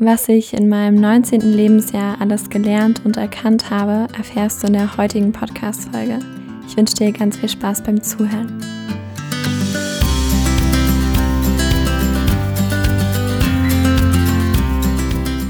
Was 0.00 0.28
ich 0.28 0.54
in 0.54 0.68
meinem 0.68 0.94
19. 0.94 1.40
Lebensjahr 1.40 2.20
alles 2.20 2.50
gelernt 2.50 3.04
und 3.04 3.16
erkannt 3.16 3.68
habe, 3.68 4.06
erfährst 4.16 4.62
du 4.62 4.68
in 4.68 4.74
der 4.74 4.96
heutigen 4.96 5.32
Podcast-Folge. 5.32 6.20
Ich 6.68 6.76
wünsche 6.76 6.94
dir 6.94 7.10
ganz 7.10 7.36
viel 7.36 7.48
Spaß 7.48 7.82
beim 7.82 8.00
Zuhören. 8.00 8.60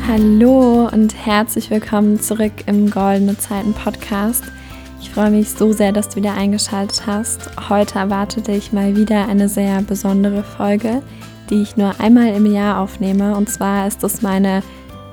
Hallo 0.08 0.89
und 0.95 1.15
herzlich 1.27 1.69
willkommen 1.69 2.19
zurück 2.19 2.53
im 2.65 2.91
Goldene 2.91 3.37
Zeiten 3.37 3.75
Podcast. 3.75 4.45
Ich 5.03 5.11
freue 5.11 5.30
mich 5.30 5.51
so 5.51 5.75
sehr, 5.75 5.93
dass 5.93 6.09
du 6.09 6.17
wieder 6.17 6.33
eingeschaltet 6.33 7.07
hast. 7.07 7.51
Heute 7.69 7.99
erwartet 7.99 8.46
dich 8.46 8.73
mal 8.73 8.96
wieder 8.96 9.29
eine 9.29 9.51
sehr 9.51 9.83
besondere 9.83 10.43
Folge 10.43 11.03
die 11.51 11.62
ich 11.62 11.77
nur 11.77 12.01
einmal 12.01 12.35
im 12.35 12.46
Jahr 12.46 12.80
aufnehme. 12.80 13.37
Und 13.37 13.48
zwar 13.48 13.87
ist 13.87 14.03
das 14.03 14.23
meine 14.23 14.65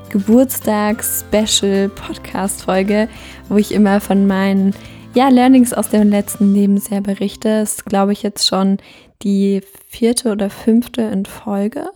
Geburtstags-Special-Podcast-Folge, 0.09 3.09
wo 3.49 3.57
ich 3.57 3.73
immer 3.73 3.99
von 3.99 4.27
meinen 4.27 4.73
ja, 5.13 5.27
Learnings 5.29 5.73
aus 5.73 5.89
dem 5.89 6.09
letzten 6.09 6.53
Lebensjahr 6.53 7.01
berichte. 7.01 7.61
Das 7.61 7.75
ist, 7.75 7.85
glaube 7.85 8.13
ich, 8.13 8.21
jetzt 8.21 8.47
schon 8.47 8.77
die 9.23 9.61
vierte 9.87 10.31
oder 10.31 10.49
fünfte 10.49 11.03
in 11.03 11.25
Folge. 11.25 11.89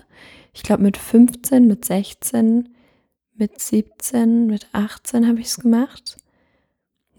Ich 0.53 0.63
glaube, 0.63 0.83
mit 0.83 0.97
15, 0.97 1.67
mit 1.67 1.85
16, 1.85 2.69
mit 3.35 3.59
17, 3.59 4.47
mit 4.47 4.67
18 4.73 5.27
habe 5.27 5.39
ich 5.39 5.47
es 5.47 5.59
gemacht. 5.59 6.17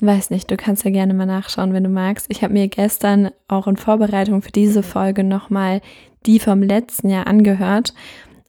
Weiß 0.00 0.30
nicht, 0.30 0.50
du 0.50 0.56
kannst 0.56 0.84
ja 0.84 0.90
gerne 0.90 1.12
mal 1.12 1.26
nachschauen, 1.26 1.74
wenn 1.74 1.84
du 1.84 1.90
magst. 1.90 2.26
Ich 2.30 2.42
habe 2.42 2.54
mir 2.54 2.68
gestern 2.68 3.30
auch 3.48 3.66
in 3.66 3.76
Vorbereitung 3.76 4.40
für 4.40 4.52
diese 4.52 4.82
Folge 4.82 5.24
nochmal 5.24 5.82
die 6.26 6.38
vom 6.38 6.62
letzten 6.62 7.08
Jahr 7.08 7.26
angehört. 7.26 7.94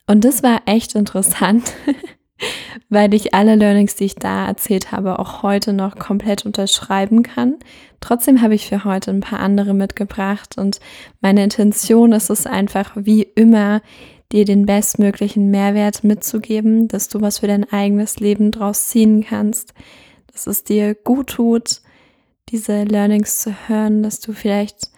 Und 0.08 0.26
das 0.26 0.44
war 0.44 0.62
echt 0.66 0.96
interessant, 0.96 1.74
weil 2.90 3.14
ich 3.14 3.34
alle 3.34 3.56
Learnings, 3.56 3.96
die 3.96 4.06
ich 4.06 4.16
da 4.16 4.48
erzählt 4.48 4.92
habe, 4.92 5.20
auch 5.20 5.44
heute 5.44 5.74
noch 5.74 5.98
komplett 5.98 6.46
unterschreiben 6.46 7.24
kann. 7.24 7.56
Trotzdem 8.00 8.42
habe 8.42 8.56
ich 8.56 8.68
für 8.68 8.84
heute 8.84 9.12
ein 9.12 9.22
paar 9.22 9.40
andere 9.40 9.74
mitgebracht 9.74 10.58
und 10.58 10.80
meine 11.22 11.44
Intention 11.44 12.12
ist 12.14 12.30
es 12.30 12.46
einfach 12.46 12.92
wie 12.96 13.22
immer, 13.22 13.82
dir 14.32 14.46
den 14.46 14.66
bestmöglichen 14.66 15.52
Mehrwert 15.52 16.04
mitzugeben, 16.04 16.88
dass 16.88 17.10
du 17.10 17.22
was 17.22 17.40
für 17.40 17.48
dein 17.48 17.70
eigenes 17.72 18.20
Leben 18.20 18.52
draus 18.52 18.90
ziehen 18.90 19.26
kannst, 19.28 19.74
dass 20.32 20.48
es 20.48 20.64
dir 20.64 20.96
gut 20.96 21.32
tut, 21.32 21.82
diese 22.50 22.84
Learnings 22.84 23.40
zu 23.40 23.54
hören, 23.68 24.04
dass 24.04 24.20
du 24.20 24.34
vielleicht 24.34 24.92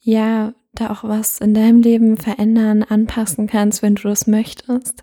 ja 0.00 0.54
da 0.80 0.90
auch 0.90 1.04
was 1.04 1.38
in 1.40 1.54
deinem 1.54 1.80
Leben 1.80 2.16
verändern, 2.16 2.82
anpassen 2.82 3.46
kannst, 3.46 3.82
wenn 3.82 3.94
du 3.94 4.08
das 4.08 4.26
möchtest. 4.26 5.02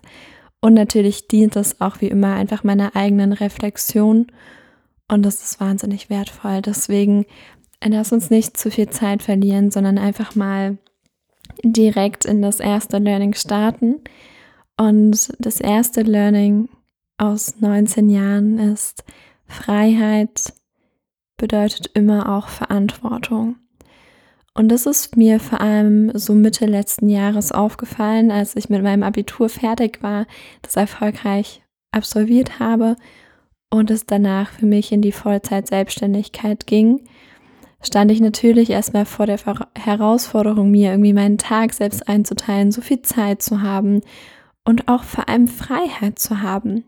Und 0.60 0.74
natürlich 0.74 1.28
dient 1.28 1.56
es 1.56 1.80
auch 1.80 2.00
wie 2.00 2.08
immer 2.08 2.34
einfach 2.34 2.64
meiner 2.64 2.96
eigenen 2.96 3.32
Reflexion. 3.32 4.26
Und 5.08 5.22
das 5.22 5.42
ist 5.42 5.60
wahnsinnig 5.60 6.10
wertvoll. 6.10 6.62
Deswegen 6.62 7.26
lass 7.84 8.12
uns 8.12 8.30
nicht 8.30 8.56
zu 8.56 8.70
viel 8.70 8.88
Zeit 8.90 9.22
verlieren, 9.22 9.70
sondern 9.70 9.98
einfach 9.98 10.34
mal 10.34 10.78
direkt 11.62 12.24
in 12.24 12.42
das 12.42 12.60
erste 12.60 12.98
Learning 12.98 13.34
starten. 13.34 14.00
Und 14.76 15.32
das 15.38 15.60
erste 15.60 16.02
Learning 16.02 16.68
aus 17.18 17.60
19 17.60 18.10
Jahren 18.10 18.58
ist, 18.58 19.04
Freiheit 19.46 20.52
bedeutet 21.36 21.90
immer 21.94 22.36
auch 22.36 22.48
Verantwortung. 22.48 23.56
Und 24.56 24.68
das 24.68 24.86
ist 24.86 25.18
mir 25.18 25.38
vor 25.38 25.60
allem 25.60 26.10
so 26.16 26.32
Mitte 26.32 26.64
letzten 26.64 27.10
Jahres 27.10 27.52
aufgefallen, 27.52 28.30
als 28.30 28.56
ich 28.56 28.70
mit 28.70 28.82
meinem 28.82 29.02
Abitur 29.02 29.50
fertig 29.50 30.02
war, 30.02 30.26
das 30.62 30.76
erfolgreich 30.76 31.62
absolviert 31.92 32.58
habe 32.58 32.96
und 33.70 33.90
es 33.90 34.06
danach 34.06 34.50
für 34.50 34.64
mich 34.64 34.92
in 34.92 35.02
die 35.02 35.12
Vollzeit-Selbstständigkeit 35.12 36.66
ging, 36.66 37.02
stand 37.82 38.10
ich 38.10 38.22
natürlich 38.22 38.70
erstmal 38.70 39.04
vor 39.04 39.26
der 39.26 39.38
Herausforderung, 39.76 40.70
mir 40.70 40.90
irgendwie 40.92 41.12
meinen 41.12 41.36
Tag 41.36 41.74
selbst 41.74 42.08
einzuteilen, 42.08 42.72
so 42.72 42.80
viel 42.80 43.02
Zeit 43.02 43.42
zu 43.42 43.60
haben 43.60 44.00
und 44.64 44.88
auch 44.88 45.04
vor 45.04 45.28
allem 45.28 45.48
Freiheit 45.48 46.18
zu 46.18 46.40
haben. 46.40 46.84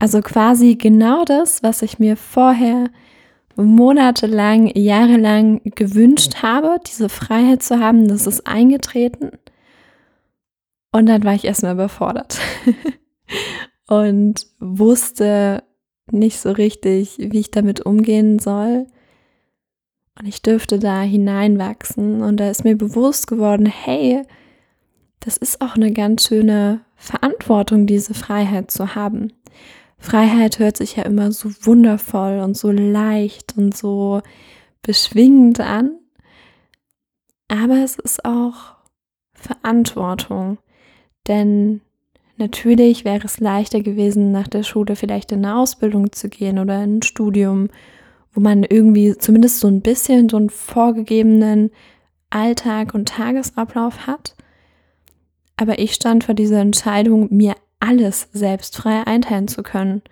Also 0.00 0.22
quasi 0.22 0.74
genau 0.74 1.24
das, 1.24 1.62
was 1.62 1.82
ich 1.82 2.00
mir 2.00 2.16
vorher 2.16 2.90
monatelang, 3.56 4.70
jahrelang 4.74 5.60
gewünscht 5.64 6.42
habe, 6.42 6.78
diese 6.86 7.08
Freiheit 7.08 7.62
zu 7.62 7.80
haben, 7.80 8.08
das 8.08 8.26
ist 8.26 8.46
eingetreten. 8.46 9.30
Und 10.92 11.06
dann 11.06 11.24
war 11.24 11.34
ich 11.34 11.44
erstmal 11.44 11.74
überfordert 11.74 12.38
und 13.88 14.46
wusste 14.60 15.62
nicht 16.10 16.38
so 16.38 16.52
richtig, 16.52 17.16
wie 17.18 17.40
ich 17.40 17.50
damit 17.50 17.84
umgehen 17.84 18.38
soll. 18.38 18.86
Und 20.18 20.26
ich 20.26 20.40
dürfte 20.40 20.78
da 20.78 21.02
hineinwachsen 21.02 22.22
und 22.22 22.38
da 22.38 22.48
ist 22.48 22.64
mir 22.64 22.76
bewusst 22.76 23.26
geworden, 23.26 23.66
hey, 23.66 24.22
das 25.20 25.36
ist 25.36 25.60
auch 25.60 25.74
eine 25.74 25.92
ganz 25.92 26.28
schöne 26.28 26.80
Verantwortung, 26.94 27.86
diese 27.86 28.14
Freiheit 28.14 28.70
zu 28.70 28.94
haben. 28.94 29.32
Freiheit 30.06 30.60
hört 30.60 30.76
sich 30.76 30.94
ja 30.94 31.02
immer 31.02 31.32
so 31.32 31.50
wundervoll 31.62 32.38
und 32.38 32.56
so 32.56 32.70
leicht 32.70 33.54
und 33.56 33.76
so 33.76 34.22
beschwingend 34.80 35.58
an. 35.58 35.98
Aber 37.48 37.82
es 37.82 37.96
ist 37.96 38.24
auch 38.24 38.76
Verantwortung. 39.34 40.58
Denn 41.26 41.80
natürlich 42.36 43.04
wäre 43.04 43.24
es 43.24 43.40
leichter 43.40 43.80
gewesen, 43.80 44.30
nach 44.30 44.46
der 44.46 44.62
Schule 44.62 44.94
vielleicht 44.94 45.32
in 45.32 45.44
eine 45.44 45.56
Ausbildung 45.56 46.12
zu 46.12 46.28
gehen 46.28 46.60
oder 46.60 46.84
in 46.84 46.98
ein 46.98 47.02
Studium, 47.02 47.68
wo 48.32 48.40
man 48.40 48.62
irgendwie 48.62 49.18
zumindest 49.18 49.58
so 49.58 49.66
ein 49.66 49.80
bisschen 49.80 50.28
so 50.28 50.36
einen 50.36 50.50
vorgegebenen 50.50 51.72
Alltag 52.30 52.94
und 52.94 53.08
Tagesablauf 53.08 54.06
hat. 54.06 54.36
Aber 55.56 55.80
ich 55.80 55.94
stand 55.94 56.22
vor 56.22 56.36
dieser 56.36 56.60
Entscheidung, 56.60 57.26
mir 57.34 57.56
alles 57.80 58.28
selbst 58.32 58.76
frei 58.76 59.06
einteilen 59.06 59.48
zu 59.48 59.62
können. 59.62 60.02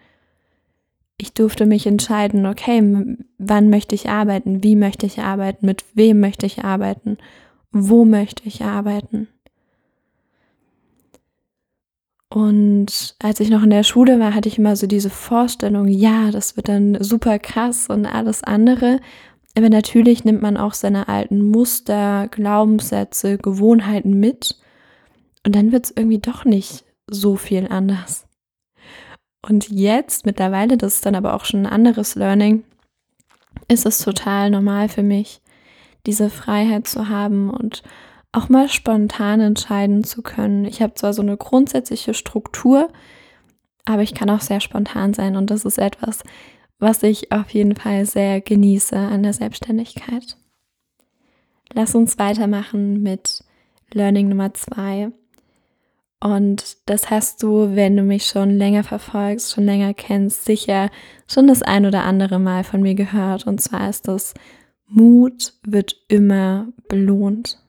Ich 1.16 1.32
durfte 1.32 1.66
mich 1.66 1.86
entscheiden, 1.86 2.46
okay, 2.46 3.16
wann 3.38 3.70
möchte 3.70 3.94
ich 3.94 4.08
arbeiten, 4.08 4.62
wie 4.62 4.76
möchte 4.76 5.06
ich 5.06 5.20
arbeiten, 5.20 5.66
mit 5.66 5.84
wem 5.94 6.20
möchte 6.20 6.46
ich 6.46 6.64
arbeiten, 6.64 7.18
wo 7.70 8.04
möchte 8.04 8.44
ich 8.46 8.62
arbeiten. 8.62 9.28
Und 12.28 13.14
als 13.20 13.38
ich 13.38 13.48
noch 13.48 13.62
in 13.62 13.70
der 13.70 13.84
Schule 13.84 14.18
war, 14.18 14.34
hatte 14.34 14.48
ich 14.48 14.58
immer 14.58 14.74
so 14.74 14.88
diese 14.88 15.10
Vorstellung, 15.10 15.86
ja, 15.86 16.32
das 16.32 16.56
wird 16.56 16.68
dann 16.68 16.96
super 17.00 17.38
krass 17.38 17.86
und 17.88 18.06
alles 18.06 18.42
andere. 18.42 18.98
Aber 19.56 19.68
natürlich 19.68 20.24
nimmt 20.24 20.42
man 20.42 20.56
auch 20.56 20.74
seine 20.74 21.06
alten 21.06 21.48
Muster, 21.48 22.26
Glaubenssätze, 22.28 23.38
Gewohnheiten 23.38 24.18
mit. 24.18 24.58
Und 25.46 25.54
dann 25.54 25.70
wird 25.70 25.84
es 25.84 25.92
irgendwie 25.96 26.18
doch 26.18 26.44
nicht 26.44 26.83
so 27.06 27.36
viel 27.36 27.68
anders. 27.68 28.26
Und 29.42 29.68
jetzt, 29.68 30.24
mittlerweile, 30.24 30.76
das 30.76 30.96
ist 30.96 31.06
dann 31.06 31.14
aber 31.14 31.34
auch 31.34 31.44
schon 31.44 31.66
ein 31.66 31.72
anderes 31.72 32.14
Learning, 32.14 32.64
ist 33.68 33.86
es 33.86 33.98
total 33.98 34.50
normal 34.50 34.88
für 34.88 35.02
mich, 35.02 35.40
diese 36.06 36.30
Freiheit 36.30 36.86
zu 36.86 37.08
haben 37.08 37.50
und 37.50 37.82
auch 38.32 38.48
mal 38.48 38.68
spontan 38.68 39.40
entscheiden 39.40 40.02
zu 40.02 40.22
können. 40.22 40.64
Ich 40.64 40.82
habe 40.82 40.94
zwar 40.94 41.12
so 41.12 41.22
eine 41.22 41.36
grundsätzliche 41.36 42.14
Struktur, 42.14 42.88
aber 43.84 44.02
ich 44.02 44.14
kann 44.14 44.30
auch 44.30 44.40
sehr 44.40 44.60
spontan 44.60 45.14
sein 45.14 45.36
und 45.36 45.50
das 45.50 45.64
ist 45.64 45.78
etwas, 45.78 46.22
was 46.78 47.02
ich 47.02 47.30
auf 47.30 47.50
jeden 47.50 47.76
Fall 47.76 48.06
sehr 48.06 48.40
genieße 48.40 48.96
an 48.96 49.22
der 49.22 49.32
Selbstständigkeit. 49.32 50.36
Lass 51.72 51.94
uns 51.94 52.18
weitermachen 52.18 53.02
mit 53.02 53.44
Learning 53.92 54.28
Nummer 54.28 54.52
zwei. 54.54 55.12
Und 56.24 56.78
das 56.86 57.10
hast 57.10 57.42
du, 57.42 57.76
wenn 57.76 57.98
du 57.98 58.02
mich 58.02 58.24
schon 58.24 58.48
länger 58.48 58.82
verfolgst, 58.82 59.52
schon 59.52 59.66
länger 59.66 59.92
kennst, 59.92 60.46
sicher 60.46 60.90
schon 61.26 61.46
das 61.48 61.60
ein 61.60 61.84
oder 61.84 62.04
andere 62.04 62.38
Mal 62.38 62.64
von 62.64 62.80
mir 62.80 62.94
gehört. 62.94 63.46
Und 63.46 63.60
zwar 63.60 63.90
ist 63.90 64.08
das, 64.08 64.32
Mut 64.86 65.52
wird 65.66 65.94
immer 66.08 66.68
belohnt. 66.88 67.62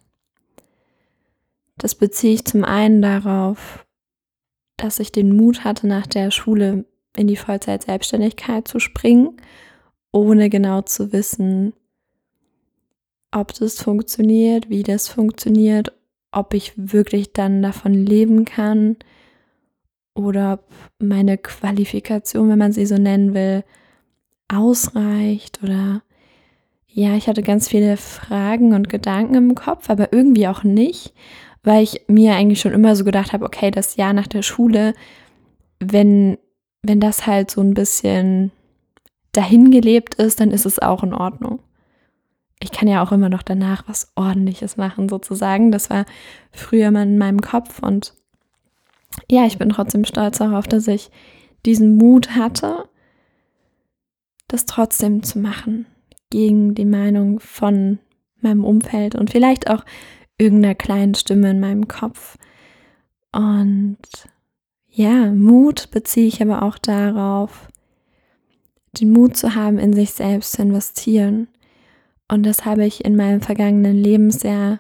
Das 1.78 1.96
beziehe 1.96 2.34
ich 2.34 2.46
zum 2.46 2.64
einen 2.64 3.02
darauf, 3.02 3.86
dass 4.78 5.00
ich 5.00 5.12
den 5.12 5.36
Mut 5.36 5.66
hatte, 5.66 5.86
nach 5.86 6.08
der 6.08 6.32
Schule 6.32 6.86
in 7.18 7.28
die 7.28 7.36
Vollzeit-Selbstständigkeit 7.36 8.70
zu 8.70 8.80
springen, 8.80 9.36
ohne 10.14 10.50
genau 10.50 10.82
zu 10.82 11.12
wissen, 11.12 11.74
ob 13.32 13.54
das 13.54 13.82
funktioniert, 13.82 14.70
wie 14.70 14.84
das 14.84 15.10
funktioniert 15.10 15.92
ob 16.36 16.54
ich 16.54 16.74
wirklich 16.76 17.34
dann 17.34 17.62
davon 17.62 17.94
leben 17.94 18.46
kann 18.46 18.98
oder 20.14 20.54
ob 20.54 20.66
meine 21.00 21.38
Qualifikation, 21.38 22.50
wenn 22.50 22.60
man 22.60 22.74
sie 22.74 22.86
so 22.86 22.98
nennen 22.98 23.34
will, 23.34 23.64
ausreicht 24.48 25.64
oder 25.64 26.02
ja, 26.88 27.16
ich 27.16 27.28
hatte 27.28 27.42
ganz 27.42 27.68
viele 27.68 27.98
Fragen 27.98 28.74
und 28.74 28.90
Gedanken 28.90 29.36
im 29.36 29.56
Kopf, 29.56 29.90
aber 29.90 30.14
irgendwie 30.14 30.48
auch 30.48 30.64
nicht, 30.64 31.14
weil 31.64 31.84
ich 31.84 32.04
mir 32.08 32.36
eigentlich 32.36 32.62
schon 32.62 32.74
immer 32.74 32.96
so 32.96 33.04
gedacht 33.04 33.34
habe, 33.34 33.46
okay, 33.46 33.72
das 33.72 33.98
Jahr 33.98 34.14
nach 34.14 34.28
der 34.28 34.44
Schule, 34.44 34.94
wenn, 35.80 36.38
wenn 36.84 37.02
das 37.02 37.28
halt 37.28 37.52
so 37.52 37.60
ein 37.62 37.74
bisschen 37.74 38.52
dahingelebt 39.34 40.16
ist, 40.16 40.40
dann 40.40 40.52
ist 40.52 40.66
es 40.66 40.80
auch 40.80 41.04
in 41.04 41.14
Ordnung. 41.14 41.60
Ich 42.66 42.72
kann 42.72 42.88
ja 42.88 43.04
auch 43.04 43.12
immer 43.12 43.30
noch 43.30 43.44
danach 43.44 43.84
was 43.88 44.12
Ordentliches 44.16 44.76
machen, 44.76 45.08
sozusagen. 45.08 45.72
Das 45.72 45.92
war 45.92 46.06
früher 46.52 46.90
mal 46.90 47.04
in 47.04 47.20
meinem 47.20 47.42
Kopf 47.42 47.78
und 47.78 48.16
ja, 49.30 49.46
ich 49.46 49.60
bin 49.60 49.70
trotzdem 49.70 50.04
stolz 50.04 50.40
darauf, 50.40 50.68
dass 50.68 50.88
ich 50.88 51.12
diesen 51.64 51.96
Mut 51.96 52.36
hatte, 52.36 52.90
das 54.48 54.66
trotzdem 54.66 55.22
zu 55.22 55.38
machen, 55.38 55.86
gegen 56.32 56.74
die 56.74 56.86
Meinung 56.86 57.40
von 57.40 58.00
meinem 58.42 58.66
Umfeld 58.66 59.14
und 59.14 59.30
vielleicht 59.30 59.70
auch 59.70 59.86
irgendeiner 60.40 60.74
kleinen 60.74 61.14
Stimme 61.14 61.52
in 61.52 61.60
meinem 61.60 61.88
Kopf. 61.88 62.36
Und 63.32 64.00
ja, 64.90 65.32
Mut 65.32 65.92
beziehe 65.92 66.26
ich 66.26 66.42
aber 66.42 66.64
auch 66.64 66.80
darauf, 66.80 67.68
den 69.00 69.12
Mut 69.12 69.38
zu 69.38 69.54
haben, 69.54 69.78
in 69.78 69.94
sich 69.94 70.14
selbst 70.14 70.54
zu 70.54 70.64
investieren. 70.64 71.48
Und 72.28 72.44
das 72.44 72.66
habe 72.66 72.86
ich 72.86 73.06
in 73.06 73.16
meinem 73.16 73.42
vergangenen 73.42 73.96
Leben 73.96 74.32
sehr, 74.32 74.80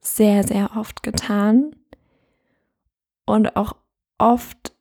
sehr, 0.00 0.44
sehr 0.44 0.76
oft 0.76 1.02
getan. 1.02 1.74
Und 3.26 3.56
auch 3.56 3.76
oft 4.18 4.74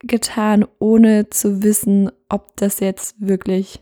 getan, 0.00 0.66
ohne 0.78 1.30
zu 1.30 1.62
wissen, 1.62 2.10
ob 2.28 2.56
das 2.56 2.80
jetzt 2.80 3.16
wirklich 3.20 3.80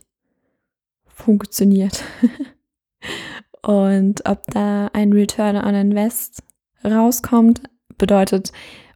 funktioniert. 1.07 2.05
Und 3.63 4.25
ob 4.27 4.45
da 4.47 4.89
ein 4.93 5.13
Return 5.13 5.57
on 5.57 5.75
Invest 5.75 6.43
rauskommt, 6.85 7.63
bedeutet, 7.99 8.53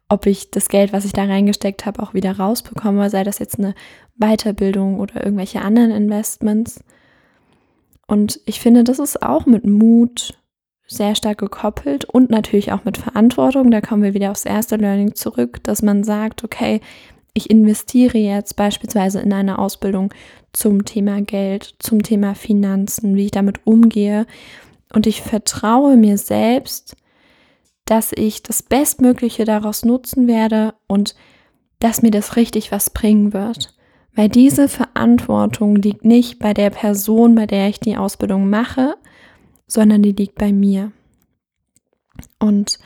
ob 0.08 0.26
ich 0.26 0.50
das 0.50 0.68
Geld, 0.68 0.92
was 0.92 1.04
ich 1.04 1.12
da 1.12 1.24
reingesteckt 1.24 1.86
habe, 1.86 2.02
auch 2.02 2.14
wieder 2.14 2.36
rausbekomme, 2.36 3.10
sei 3.10 3.24
das 3.24 3.38
jetzt 3.38 3.58
eine 3.58 3.74
Weiterbildung 4.16 5.00
oder 5.00 5.24
irgendwelche 5.24 5.62
anderen 5.62 5.90
Investments. 5.90 6.84
Und 8.10 8.40
ich 8.44 8.58
finde, 8.58 8.82
das 8.82 8.98
ist 8.98 9.22
auch 9.22 9.46
mit 9.46 9.64
Mut 9.64 10.36
sehr 10.88 11.14
stark 11.14 11.38
gekoppelt 11.38 12.04
und 12.04 12.28
natürlich 12.28 12.72
auch 12.72 12.84
mit 12.84 12.96
Verantwortung. 12.96 13.70
Da 13.70 13.80
kommen 13.80 14.02
wir 14.02 14.14
wieder 14.14 14.32
aufs 14.32 14.44
erste 14.44 14.74
Learning 14.74 15.14
zurück, 15.14 15.62
dass 15.62 15.80
man 15.80 16.02
sagt, 16.02 16.42
okay, 16.42 16.80
ich 17.34 17.50
investiere 17.50 18.18
jetzt 18.18 18.56
beispielsweise 18.56 19.20
in 19.20 19.32
eine 19.32 19.60
Ausbildung 19.60 20.12
zum 20.52 20.84
Thema 20.84 21.22
Geld, 21.22 21.76
zum 21.78 22.02
Thema 22.02 22.34
Finanzen, 22.34 23.14
wie 23.14 23.26
ich 23.26 23.30
damit 23.30 23.64
umgehe. 23.64 24.26
Und 24.92 25.06
ich 25.06 25.22
vertraue 25.22 25.96
mir 25.96 26.18
selbst, 26.18 26.96
dass 27.84 28.10
ich 28.12 28.42
das 28.42 28.64
Bestmögliche 28.64 29.44
daraus 29.44 29.84
nutzen 29.84 30.26
werde 30.26 30.74
und 30.88 31.14
dass 31.78 32.02
mir 32.02 32.10
das 32.10 32.34
richtig 32.34 32.72
was 32.72 32.90
bringen 32.90 33.32
wird. 33.32 33.72
Weil 34.20 34.28
diese 34.28 34.68
Verantwortung 34.68 35.76
liegt 35.76 36.04
nicht 36.04 36.38
bei 36.40 36.52
der 36.52 36.68
Person, 36.68 37.34
bei 37.34 37.46
der 37.46 37.70
ich 37.70 37.80
die 37.80 37.96
Ausbildung 37.96 38.50
mache, 38.50 38.96
sondern 39.66 40.02
die 40.02 40.12
liegt 40.12 40.34
bei 40.34 40.52
mir. 40.52 40.92
Und 42.38 42.78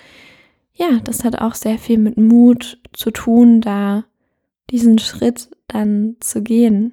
ja, 0.75 1.01
das 1.03 1.25
hat 1.25 1.41
auch 1.41 1.57
sehr 1.57 1.77
viel 1.77 1.99
mit 1.99 2.17
Mut 2.19 2.81
zu 2.93 3.11
tun, 3.11 3.61
da 3.61 4.05
diesen 4.71 5.01
Schritt 5.01 5.51
dann 5.67 6.15
zu 6.21 6.41
gehen 6.41 6.93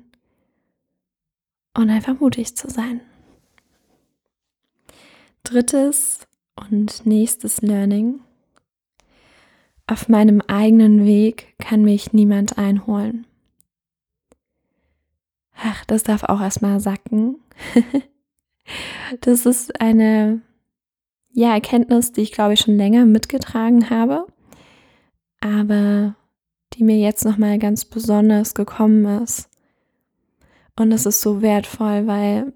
und 1.77 1.91
einfach 1.91 2.19
mutig 2.19 2.57
zu 2.57 2.67
sein. 2.67 2.99
Drittes 5.43 6.21
und 6.55 7.05
nächstes 7.05 7.61
Learning. 7.61 8.21
Auf 9.85 10.09
meinem 10.09 10.41
eigenen 10.41 11.05
Weg 11.05 11.53
kann 11.59 11.83
mich 11.83 12.11
niemand 12.11 12.57
einholen. 12.57 13.27
Ach, 15.63 15.85
das 15.85 16.03
darf 16.03 16.23
auch 16.23 16.41
erstmal 16.41 16.79
sacken. 16.79 17.37
das 19.21 19.45
ist 19.45 19.79
eine 19.79 20.41
ja, 21.33 21.53
Erkenntnis, 21.53 22.11
die 22.11 22.21
ich 22.21 22.31
glaube 22.31 22.53
ich 22.53 22.61
schon 22.61 22.77
länger 22.77 23.05
mitgetragen 23.05 23.89
habe, 23.89 24.25
aber 25.39 26.15
die 26.73 26.83
mir 26.83 26.97
jetzt 26.97 27.25
nochmal 27.25 27.59
ganz 27.59 27.85
besonders 27.85 28.53
gekommen 28.53 29.23
ist. 29.23 29.49
Und 30.77 30.91
es 30.91 31.05
ist 31.05 31.21
so 31.21 31.41
wertvoll, 31.41 32.07
weil 32.07 32.53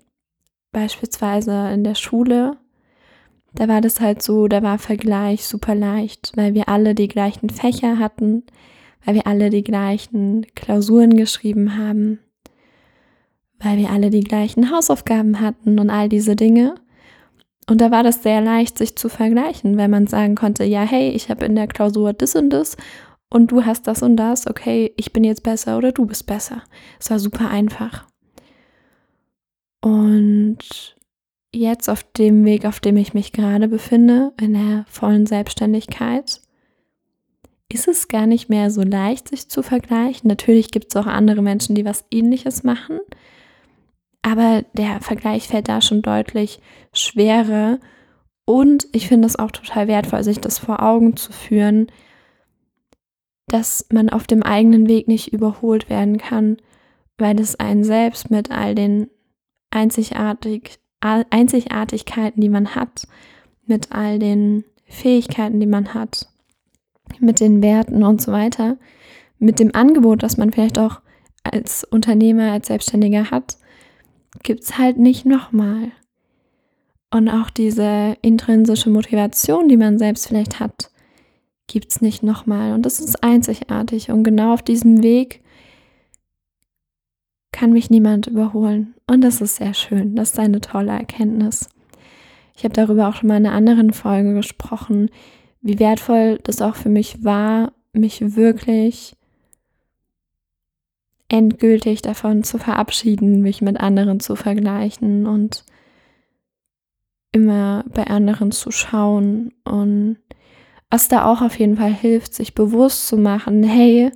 beispielsweise 0.71 1.69
in 1.73 1.83
der 1.83 1.95
Schule, 1.95 2.57
da 3.53 3.67
war 3.67 3.81
das 3.81 4.01
halt 4.01 4.21
so, 4.21 4.47
da 4.47 4.63
war 4.63 4.77
Vergleich 4.79 5.45
super 5.45 5.75
leicht, 5.75 6.31
weil 6.35 6.53
wir 6.53 6.69
alle 6.69 6.95
die 6.95 7.07
gleichen 7.07 7.49
Fächer 7.49 7.99
hatten, 7.99 8.43
weil 9.05 9.15
wir 9.15 9.27
alle 9.27 9.49
die 9.49 9.63
gleichen 9.63 10.45
Klausuren 10.55 11.15
geschrieben 11.15 11.77
haben, 11.77 12.19
weil 13.59 13.77
wir 13.77 13.89
alle 13.89 14.09
die 14.09 14.23
gleichen 14.23 14.71
Hausaufgaben 14.71 15.39
hatten 15.39 15.79
und 15.79 15.89
all 15.89 16.09
diese 16.09 16.35
Dinge. 16.35 16.75
Und 17.67 17.81
da 17.81 17.91
war 17.91 18.03
das 18.03 18.21
sehr 18.21 18.41
leicht, 18.41 18.77
sich 18.77 18.95
zu 18.95 19.09
vergleichen, 19.09 19.77
weil 19.77 19.87
man 19.87 20.07
sagen 20.07 20.35
konnte, 20.35 20.63
ja, 20.63 20.81
hey, 20.81 21.09
ich 21.09 21.29
habe 21.29 21.45
in 21.45 21.55
der 21.55 21.67
Klausur 21.67 22.13
das 22.13 22.35
und 22.35 22.51
das 22.51 22.77
und 23.29 23.51
du 23.51 23.65
hast 23.65 23.87
das 23.87 24.03
und 24.03 24.17
das, 24.17 24.47
okay, 24.47 24.93
ich 24.97 25.11
bin 25.13 25.23
jetzt 25.23 25.43
besser 25.43 25.77
oder 25.77 25.91
du 25.91 26.05
bist 26.05 26.27
besser. 26.27 26.63
Es 26.99 27.09
war 27.09 27.19
super 27.19 27.49
einfach. 27.49 28.05
Und 29.81 30.95
jetzt 31.53 31.89
auf 31.89 32.03
dem 32.03 32.45
Weg, 32.45 32.65
auf 32.65 32.79
dem 32.79 32.97
ich 32.97 33.13
mich 33.13 33.31
gerade 33.31 33.67
befinde, 33.67 34.33
in 34.39 34.53
der 34.53 34.85
vollen 34.87 35.25
Selbstständigkeit, 35.25 36.41
ist 37.71 37.87
es 37.87 38.07
gar 38.07 38.27
nicht 38.27 38.49
mehr 38.49 38.69
so 38.69 38.83
leicht, 38.83 39.29
sich 39.29 39.49
zu 39.49 39.63
vergleichen. 39.63 40.27
Natürlich 40.27 40.71
gibt 40.71 40.87
es 40.89 40.95
auch 40.95 41.07
andere 41.07 41.41
Menschen, 41.41 41.75
die 41.75 41.85
was 41.85 42.05
ähnliches 42.11 42.63
machen, 42.63 42.99
aber 44.25 44.63
der 44.73 45.01
Vergleich 45.01 45.47
fällt 45.47 45.69
da 45.69 45.81
schon 45.81 46.01
deutlich 46.01 46.59
schwerer. 46.93 47.77
Und 48.45 48.87
ich 48.91 49.07
finde 49.07 49.27
es 49.27 49.37
auch 49.37 49.51
total 49.51 49.87
wertvoll, 49.87 50.23
sich 50.23 50.39
das 50.39 50.57
vor 50.57 50.81
Augen 50.81 51.15
zu 51.15 51.31
führen, 51.31 51.91
dass 53.47 53.85
man 53.93 54.09
auf 54.09 54.25
dem 54.25 54.41
eigenen 54.41 54.87
Weg 54.87 55.07
nicht 55.07 55.31
überholt 55.31 55.91
werden 55.91 56.17
kann, 56.17 56.57
weil 57.19 57.39
es 57.39 57.59
einen 57.59 57.83
selbst 57.83 58.31
mit 58.31 58.49
all 58.49 58.73
den 58.73 59.11
Einzigartig, 59.69 60.79
Einzigartigkeiten, 61.01 62.41
die 62.41 62.49
man 62.49 62.73
hat, 62.73 63.07
mit 63.67 63.91
all 63.91 64.17
den 64.17 64.63
Fähigkeiten, 64.85 65.59
die 65.59 65.67
man 65.67 65.93
hat, 65.93 66.29
mit 67.19 67.39
den 67.39 67.61
Werten 67.61 68.03
und 68.03 68.23
so 68.23 68.31
weiter, 68.31 68.77
mit 69.37 69.59
dem 69.59 69.75
Angebot, 69.75 70.23
das 70.23 70.37
man 70.37 70.51
vielleicht 70.51 70.79
auch 70.79 71.01
als 71.43 71.83
Unternehmer, 71.83 72.51
als 72.51 72.67
Selbstständiger 72.67 73.29
hat, 73.29 73.57
gibt 74.43 74.63
es 74.63 74.77
halt 74.77 74.97
nicht 74.97 75.25
nochmal. 75.25 75.91
Und 77.11 77.29
auch 77.29 77.49
diese 77.49 78.17
intrinsische 78.21 78.89
Motivation, 78.89 79.69
die 79.69 79.77
man 79.77 79.97
selbst 79.97 80.27
vielleicht 80.27 80.59
hat, 80.59 80.91
gibt 81.67 81.91
es 81.91 82.01
nicht 82.01 82.23
nochmal. 82.23 82.73
Und 82.73 82.85
das 82.85 82.99
ist 82.99 83.23
einzigartig. 83.23 84.11
Und 84.11 84.23
genau 84.23 84.53
auf 84.53 84.61
diesem 84.61 85.01
Weg 85.01 85.41
kann 87.51 87.71
mich 87.71 87.89
niemand 87.89 88.27
überholen. 88.27 88.95
Und 89.07 89.21
das 89.21 89.39
ist 89.39 89.57
sehr 89.57 89.73
schön. 89.73 90.15
Das 90.15 90.31
ist 90.31 90.39
eine 90.39 90.61
tolle 90.61 90.91
Erkenntnis. 90.91 91.69
Ich 92.57 92.63
habe 92.63 92.73
darüber 92.73 93.07
auch 93.07 93.15
schon 93.15 93.27
mal 93.27 93.37
in 93.37 93.45
einer 93.45 93.55
anderen 93.55 93.93
Folge 93.93 94.33
gesprochen, 94.33 95.09
wie 95.61 95.79
wertvoll 95.79 96.39
das 96.43 96.61
auch 96.61 96.75
für 96.75 96.89
mich 96.89 97.23
war, 97.23 97.73
mich 97.93 98.35
wirklich 98.35 99.14
endgültig 101.29 102.01
davon 102.01 102.43
zu 102.43 102.57
verabschieden, 102.57 103.41
mich 103.41 103.61
mit 103.61 103.79
anderen 103.79 104.19
zu 104.19 104.35
vergleichen 104.35 105.25
und 105.25 105.65
immer 107.31 107.83
bei 107.93 108.07
anderen 108.07 108.51
zu 108.51 108.71
schauen 108.71 109.53
und 109.65 110.17
was 110.89 111.07
da 111.07 111.25
auch 111.25 111.41
auf 111.41 111.59
jeden 111.59 111.77
Fall 111.77 111.93
hilft, 111.93 112.33
sich 112.33 112.53
bewusst 112.53 113.07
zu 113.07 113.17
machen, 113.17 113.63
hey, 113.63 114.11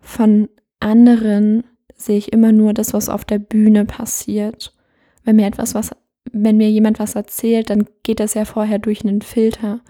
von 0.00 0.48
anderen 0.80 1.64
sehe 1.94 2.16
ich 2.16 2.32
immer 2.32 2.52
nur 2.52 2.72
das, 2.72 2.94
was 2.94 3.08
auf 3.08 3.24
der 3.24 3.38
Bühne 3.38 3.84
passiert. 3.84 4.74
Wenn 5.24 5.36
mir 5.36 5.46
etwas, 5.46 5.74
was, 5.74 5.90
wenn 6.32 6.56
mir 6.56 6.70
jemand 6.70 6.98
was 6.98 7.14
erzählt, 7.14 7.68
dann 7.68 7.86
geht 8.02 8.20
das 8.20 8.34
ja 8.34 8.44
vorher 8.44 8.78
durch 8.78 9.04
einen 9.04 9.22
Filter. 9.22 9.80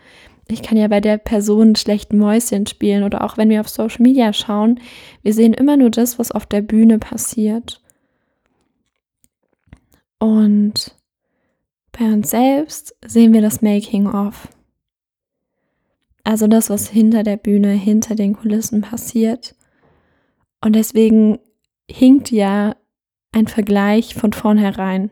Ich 0.52 0.62
kann 0.62 0.76
ja 0.76 0.88
bei 0.88 1.00
der 1.00 1.18
Person 1.18 1.74
schlecht 1.76 2.12
Mäuschen 2.12 2.66
spielen 2.66 3.04
oder 3.04 3.24
auch 3.24 3.36
wenn 3.36 3.48
wir 3.48 3.60
auf 3.60 3.68
Social 3.68 4.02
Media 4.02 4.32
schauen, 4.32 4.80
wir 5.22 5.32
sehen 5.32 5.54
immer 5.54 5.76
nur 5.76 5.90
das, 5.90 6.18
was 6.18 6.30
auf 6.30 6.46
der 6.46 6.62
Bühne 6.62 6.98
passiert. 6.98 7.80
Und 10.18 10.94
bei 11.90 12.04
uns 12.04 12.30
selbst 12.30 12.94
sehen 13.04 13.32
wir 13.32 13.42
das 13.42 13.62
Making 13.62 14.06
of. 14.08 14.48
Also 16.24 16.46
das, 16.46 16.70
was 16.70 16.88
hinter 16.88 17.22
der 17.22 17.36
Bühne, 17.36 17.72
hinter 17.72 18.14
den 18.14 18.34
Kulissen 18.34 18.80
passiert. 18.82 19.56
Und 20.60 20.76
deswegen 20.76 21.40
hinkt 21.90 22.30
ja 22.30 22.76
ein 23.32 23.48
Vergleich 23.48 24.14
von 24.14 24.32
vornherein. 24.32 25.10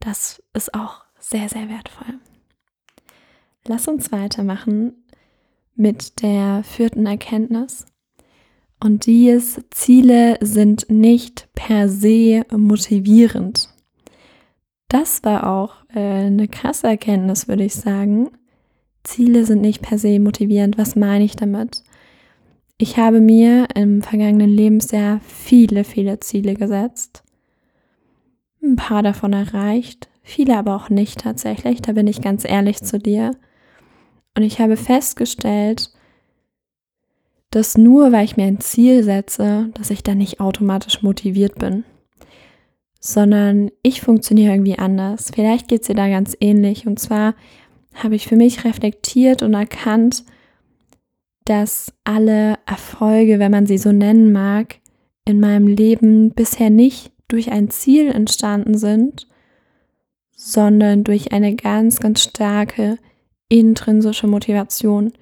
Das 0.00 0.42
ist 0.54 0.72
auch 0.74 1.04
sehr, 1.18 1.48
sehr 1.48 1.68
wertvoll. 1.68 2.18
Lass 3.66 3.86
uns 3.88 4.10
weitermachen 4.10 5.04
mit 5.74 6.22
der 6.22 6.62
vierten 6.64 7.06
Erkenntnis. 7.06 7.86
Und 8.80 9.06
dies 9.06 9.60
Ziele 9.70 10.36
sind 10.40 10.90
nicht 10.90 11.48
per 11.54 11.88
se 11.88 12.44
motivierend. 12.50 13.68
Das 14.88 15.22
war 15.22 15.48
auch 15.48 15.76
äh, 15.94 16.00
eine 16.00 16.48
krasse 16.48 16.88
Erkenntnis, 16.88 17.46
würde 17.46 17.64
ich 17.64 17.74
sagen. 17.74 18.30
Ziele 19.04 19.44
sind 19.44 19.62
nicht 19.62 19.82
per 19.82 19.98
se 19.98 20.18
motivierend. 20.18 20.76
Was 20.78 20.96
meine 20.96 21.24
ich 21.24 21.36
damit? 21.36 21.84
Ich 22.78 22.96
habe 22.98 23.20
mir 23.20 23.68
im 23.76 24.02
vergangenen 24.02 24.50
Lebensjahr 24.50 25.20
viele, 25.20 25.84
viele 25.84 26.18
Ziele 26.18 26.54
gesetzt. 26.54 27.22
Ein 28.60 28.74
paar 28.74 29.04
davon 29.04 29.32
erreicht, 29.32 30.08
viele 30.22 30.56
aber 30.58 30.74
auch 30.74 30.90
nicht 30.90 31.20
tatsächlich. 31.20 31.80
Da 31.82 31.92
bin 31.92 32.08
ich 32.08 32.20
ganz 32.20 32.44
ehrlich 32.44 32.82
zu 32.82 32.98
dir. 32.98 33.30
Und 34.36 34.42
ich 34.42 34.60
habe 34.60 34.76
festgestellt, 34.76 35.90
dass 37.50 37.76
nur 37.76 38.12
weil 38.12 38.24
ich 38.24 38.36
mir 38.36 38.46
ein 38.46 38.60
Ziel 38.60 39.04
setze, 39.04 39.70
dass 39.74 39.90
ich 39.90 40.02
dann 40.02 40.18
nicht 40.18 40.40
automatisch 40.40 41.02
motiviert 41.02 41.58
bin, 41.58 41.84
sondern 42.98 43.70
ich 43.82 44.00
funktioniere 44.00 44.52
irgendwie 44.52 44.78
anders. 44.78 45.30
Vielleicht 45.34 45.68
geht 45.68 45.82
es 45.82 45.88
dir 45.88 45.94
da 45.94 46.08
ganz 46.08 46.36
ähnlich. 46.40 46.86
Und 46.86 46.98
zwar 46.98 47.34
habe 47.94 48.14
ich 48.14 48.26
für 48.26 48.36
mich 48.36 48.64
reflektiert 48.64 49.42
und 49.42 49.52
erkannt, 49.52 50.24
dass 51.44 51.92
alle 52.04 52.58
Erfolge, 52.66 53.38
wenn 53.38 53.50
man 53.50 53.66
sie 53.66 53.78
so 53.78 53.92
nennen 53.92 54.32
mag, 54.32 54.76
in 55.24 55.40
meinem 55.40 55.66
Leben 55.66 56.30
bisher 56.30 56.70
nicht 56.70 57.12
durch 57.28 57.50
ein 57.50 57.70
Ziel 57.70 58.08
entstanden 58.08 58.78
sind, 58.78 59.26
sondern 60.34 61.04
durch 61.04 61.32
eine 61.32 61.54
ganz, 61.54 62.00
ganz 62.00 62.22
starke 62.22 62.98
intrinsische 63.58 64.26
Motivation. 64.26 65.12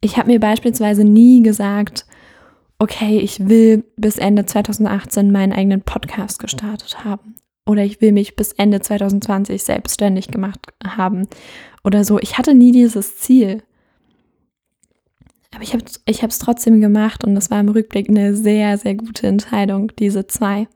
Ich 0.00 0.16
habe 0.16 0.28
mir 0.28 0.40
beispielsweise 0.40 1.04
nie 1.04 1.42
gesagt, 1.42 2.06
okay, 2.78 3.18
ich 3.18 3.48
will 3.48 3.84
bis 3.96 4.18
Ende 4.18 4.46
2018 4.46 5.30
meinen 5.30 5.52
eigenen 5.52 5.82
Podcast 5.82 6.38
gestartet 6.38 7.04
haben. 7.04 7.34
Oder 7.66 7.84
ich 7.84 8.00
will 8.00 8.12
mich 8.12 8.36
bis 8.36 8.52
Ende 8.52 8.80
2020 8.80 9.62
selbstständig 9.62 10.28
gemacht 10.28 10.60
haben. 10.84 11.28
Oder 11.84 12.04
so. 12.04 12.18
Ich 12.18 12.38
hatte 12.38 12.54
nie 12.54 12.72
dieses 12.72 13.18
Ziel. 13.18 13.62
Aber 15.52 15.62
ich 15.62 15.74
habe 15.74 15.84
es 16.28 16.38
trotzdem 16.38 16.80
gemacht 16.80 17.24
und 17.24 17.34
das 17.34 17.50
war 17.50 17.60
im 17.60 17.68
Rückblick 17.68 18.08
eine 18.08 18.36
sehr, 18.36 18.78
sehr 18.78 18.94
gute 18.94 19.26
Entscheidung, 19.26 19.92
diese 19.98 20.26
zwei. 20.26 20.68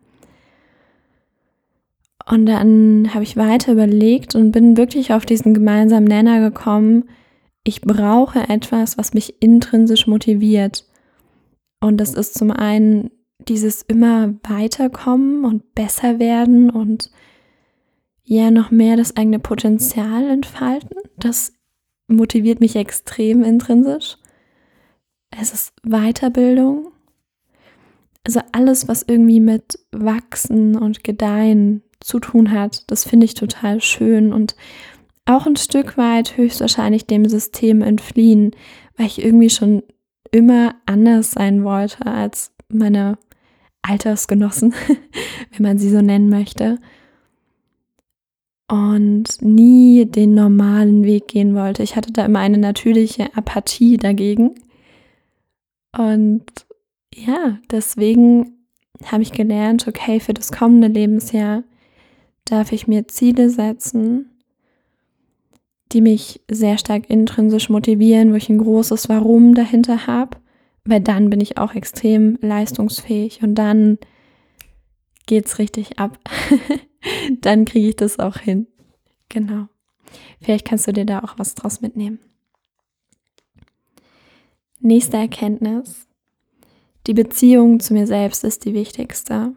Und 2.26 2.46
dann 2.46 3.10
habe 3.12 3.22
ich 3.24 3.36
weiter 3.36 3.72
überlegt 3.72 4.34
und 4.34 4.52
bin 4.52 4.76
wirklich 4.76 5.12
auf 5.12 5.26
diesen 5.26 5.52
gemeinsamen 5.52 6.06
Nenner 6.06 6.40
gekommen. 6.40 7.04
Ich 7.64 7.82
brauche 7.82 8.48
etwas, 8.48 8.96
was 8.96 9.12
mich 9.12 9.42
intrinsisch 9.42 10.06
motiviert. 10.06 10.86
Und 11.80 11.98
das 11.98 12.14
ist 12.14 12.34
zum 12.34 12.50
einen 12.50 13.10
dieses 13.38 13.82
immer 13.82 14.34
weiterkommen 14.42 15.44
und 15.44 15.74
besser 15.74 16.18
werden 16.18 16.70
und 16.70 17.10
ja 18.22 18.50
noch 18.50 18.70
mehr 18.70 18.96
das 18.96 19.16
eigene 19.16 19.38
Potenzial 19.38 20.30
entfalten. 20.30 20.96
Das 21.18 21.52
motiviert 22.08 22.60
mich 22.60 22.76
extrem 22.76 23.42
intrinsisch. 23.42 24.16
Es 25.30 25.52
ist 25.52 25.74
Weiterbildung. 25.82 26.88
Also 28.26 28.40
alles, 28.52 28.88
was 28.88 29.02
irgendwie 29.02 29.40
mit 29.40 29.78
Wachsen 29.92 30.76
und 30.76 31.04
Gedeihen 31.04 31.82
zu 32.04 32.20
tun 32.20 32.50
hat. 32.50 32.84
Das 32.90 33.04
finde 33.04 33.24
ich 33.24 33.34
total 33.34 33.80
schön 33.80 34.32
und 34.32 34.54
auch 35.26 35.46
ein 35.46 35.56
Stück 35.56 35.96
weit 35.96 36.36
höchstwahrscheinlich 36.36 37.06
dem 37.06 37.26
System 37.28 37.80
entfliehen, 37.80 38.50
weil 38.96 39.06
ich 39.06 39.24
irgendwie 39.24 39.50
schon 39.50 39.82
immer 40.30 40.74
anders 40.84 41.32
sein 41.32 41.64
wollte 41.64 42.06
als 42.06 42.52
meine 42.68 43.16
Altersgenossen, 43.82 44.74
wenn 45.52 45.62
man 45.62 45.78
sie 45.78 45.90
so 45.90 46.02
nennen 46.02 46.28
möchte. 46.28 46.78
Und 48.68 49.40
nie 49.42 50.06
den 50.06 50.34
normalen 50.34 51.04
Weg 51.04 51.28
gehen 51.28 51.54
wollte. 51.54 51.82
Ich 51.82 51.96
hatte 51.96 52.12
da 52.12 52.24
immer 52.24 52.40
eine 52.40 52.58
natürliche 52.58 53.34
Apathie 53.36 53.98
dagegen. 53.98 54.54
Und 55.96 56.44
ja, 57.14 57.58
deswegen 57.70 58.54
habe 59.04 59.22
ich 59.22 59.32
gelernt, 59.32 59.86
okay, 59.86 60.18
für 60.18 60.34
das 60.34 60.50
kommende 60.50 60.88
Lebensjahr 60.88 61.62
darf 62.44 62.72
ich 62.72 62.86
mir 62.86 63.08
Ziele 63.08 63.50
setzen, 63.50 64.30
die 65.92 66.00
mich 66.00 66.40
sehr 66.50 66.78
stark 66.78 67.08
intrinsisch 67.08 67.68
motivieren, 67.68 68.32
wo 68.32 68.36
ich 68.36 68.48
ein 68.48 68.58
großes 68.58 69.08
Warum 69.08 69.54
dahinter 69.54 70.06
habe, 70.06 70.38
weil 70.84 71.00
dann 71.00 71.30
bin 71.30 71.40
ich 71.40 71.56
auch 71.56 71.74
extrem 71.74 72.38
leistungsfähig 72.40 73.42
und 73.42 73.54
dann 73.54 73.98
geht's 75.26 75.58
richtig 75.58 75.98
ab. 75.98 76.18
dann 77.40 77.64
kriege 77.64 77.88
ich 77.88 77.96
das 77.96 78.18
auch 78.18 78.38
hin. 78.38 78.66
Genau. 79.28 79.68
Vielleicht 80.40 80.66
kannst 80.66 80.86
du 80.86 80.92
dir 80.92 81.06
da 81.06 81.20
auch 81.20 81.38
was 81.38 81.54
draus 81.54 81.80
mitnehmen. 81.80 82.18
Nächste 84.80 85.16
Erkenntnis. 85.16 86.06
Die 87.06 87.14
Beziehung 87.14 87.80
zu 87.80 87.94
mir 87.94 88.06
selbst 88.06 88.44
ist 88.44 88.64
die 88.64 88.74
wichtigste 88.74 89.54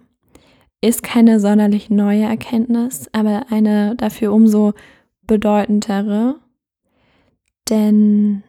ist 0.81 1.03
keine 1.03 1.39
sonderlich 1.39 1.89
neue 1.89 2.23
Erkenntnis, 2.23 3.09
aber 3.11 3.47
eine 3.49 3.95
dafür 3.95 4.33
umso 4.33 4.73
bedeutendere. 5.23 6.39
Denn 7.69 8.43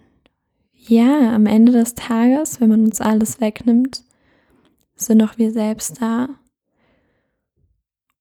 ja, 0.73 1.35
am 1.35 1.47
Ende 1.47 1.73
des 1.73 1.95
Tages, 1.95 2.61
wenn 2.61 2.69
man 2.69 2.85
uns 2.85 3.01
alles 3.01 3.41
wegnimmt, 3.41 4.05
sind 4.95 5.23
auch 5.23 5.39
wir 5.39 5.53
selbst 5.53 6.01
da. 6.01 6.29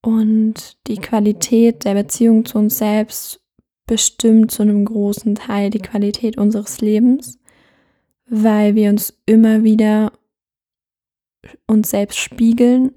Und 0.01 0.77
die 0.87 0.97
Qualität 0.97 1.83
der 1.83 1.93
Beziehung 1.93 2.45
zu 2.45 2.57
uns 2.57 2.77
selbst 2.77 3.41
bestimmt 3.87 4.51
zu 4.51 4.63
einem 4.63 4.85
großen 4.85 5.35
Teil 5.35 5.69
die 5.69 5.79
Qualität 5.79 6.37
unseres 6.37 6.81
Lebens, 6.81 7.39
weil 8.29 8.75
wir 8.75 8.89
uns 8.89 9.17
immer 9.25 9.63
wieder 9.63 10.11
uns 11.67 11.89
selbst 11.89 12.19
spiegeln, 12.19 12.91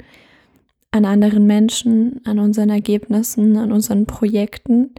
an 0.91 1.05
anderen 1.05 1.47
Menschen, 1.47 2.21
an 2.25 2.39
unseren 2.39 2.71
Ergebnissen, 2.71 3.57
an 3.57 3.73
unseren 3.73 4.07
Projekten, 4.07 4.91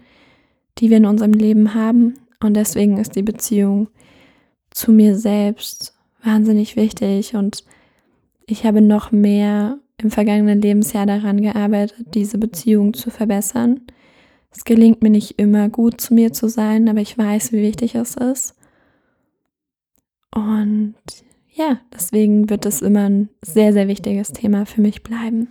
die 0.78 0.90
wir 0.90 0.98
in 0.98 1.06
unserem 1.06 1.34
Leben 1.34 1.74
haben. 1.74 2.16
Und 2.42 2.56
deswegen 2.56 2.98
ist 2.98 3.16
die 3.16 3.24
Beziehung 3.24 3.90
zu 4.72 4.92
mir 4.92 5.18
selbst 5.18 5.94
wahnsinnig 6.24 6.76
wichtig. 6.76 7.36
Und 7.36 7.66
ich 8.46 8.66
habe 8.66 8.82
noch 8.82 9.12
mehr 9.12 9.80
im 9.98 10.12
vergangenen 10.12 10.62
Lebensjahr 10.62 11.06
daran 11.06 11.42
gearbeitet, 11.42 12.16
diese 12.16 12.38
Beziehung 12.38 12.94
zu 12.94 13.10
verbessern. 13.10 13.82
Es 14.52 14.64
gelingt 14.64 15.02
mir 15.02 15.10
nicht 15.10 15.40
immer 15.40 15.70
gut 15.70 16.02
zu 16.02 16.14
mir 16.14 16.34
zu 16.34 16.48
sein, 16.50 16.90
aber 16.90 17.00
ich 17.00 17.18
weiß, 17.18 17.52
wie 17.52 17.62
wichtig 17.62 17.96
es 17.96 18.16
ist. 18.16 18.56
Und 20.34 20.96
ja, 21.54 21.80
deswegen 21.94 22.50
wird 22.50 22.66
es 22.66 22.82
immer 22.82 23.10
ein 23.10 23.30
sehr, 23.42 23.74
sehr 23.74 23.88
wichtiges 23.88 24.32
Thema 24.32 24.66
für 24.66 24.82
mich 24.82 25.04
bleiben. 25.04 25.50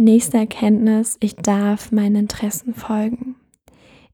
Nächste 0.00 0.38
Erkenntnis, 0.38 1.18
ich 1.20 1.36
darf 1.36 1.92
meinen 1.92 2.16
Interessen 2.16 2.72
folgen. 2.72 3.34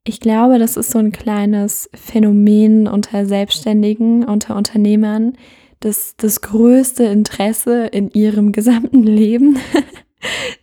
Ich 0.03 0.19
glaube, 0.19 0.59
das 0.59 0.77
ist 0.77 0.91
so 0.91 0.99
ein 0.99 1.13
kleines 1.13 1.89
Phänomen 1.95 2.89
unter 2.89 3.25
Selbstständigen, 3.25 4.25
unter 4.25 4.57
Unternehmern, 4.57 5.35
dass 5.79 6.17
das 6.17 6.41
größte 6.41 7.05
Interesse 7.05 7.87
in 7.87 8.11
ihrem 8.11 8.51
gesamten 8.51 9.03
Leben 9.05 9.61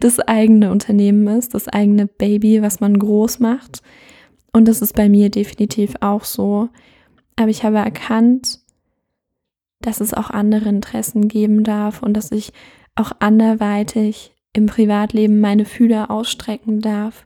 das 0.01 0.19
eigene 0.19 0.71
Unternehmen 0.71 1.25
ist, 1.37 1.53
das 1.53 1.69
eigene 1.69 2.05
Baby, 2.05 2.61
was 2.61 2.81
man 2.81 2.99
groß 2.99 3.39
macht. 3.39 3.81
Und 4.51 4.67
das 4.67 4.81
ist 4.81 4.93
bei 4.93 5.07
mir 5.07 5.29
definitiv 5.29 5.93
auch 6.01 6.25
so. 6.25 6.67
Aber 7.37 7.47
ich 7.47 7.63
habe 7.63 7.77
erkannt, 7.77 8.59
dass 9.79 10.01
es 10.01 10.13
auch 10.13 10.31
andere 10.31 10.67
Interessen 10.67 11.29
geben 11.29 11.63
darf 11.63 12.03
und 12.03 12.13
dass 12.13 12.33
ich 12.33 12.51
auch 12.95 13.13
anderweitig 13.19 14.32
im 14.53 14.67
Privatleben 14.67 15.39
meine 15.39 15.65
Fühler 15.65 16.09
ausstrecken 16.11 16.79
darf. 16.79 17.25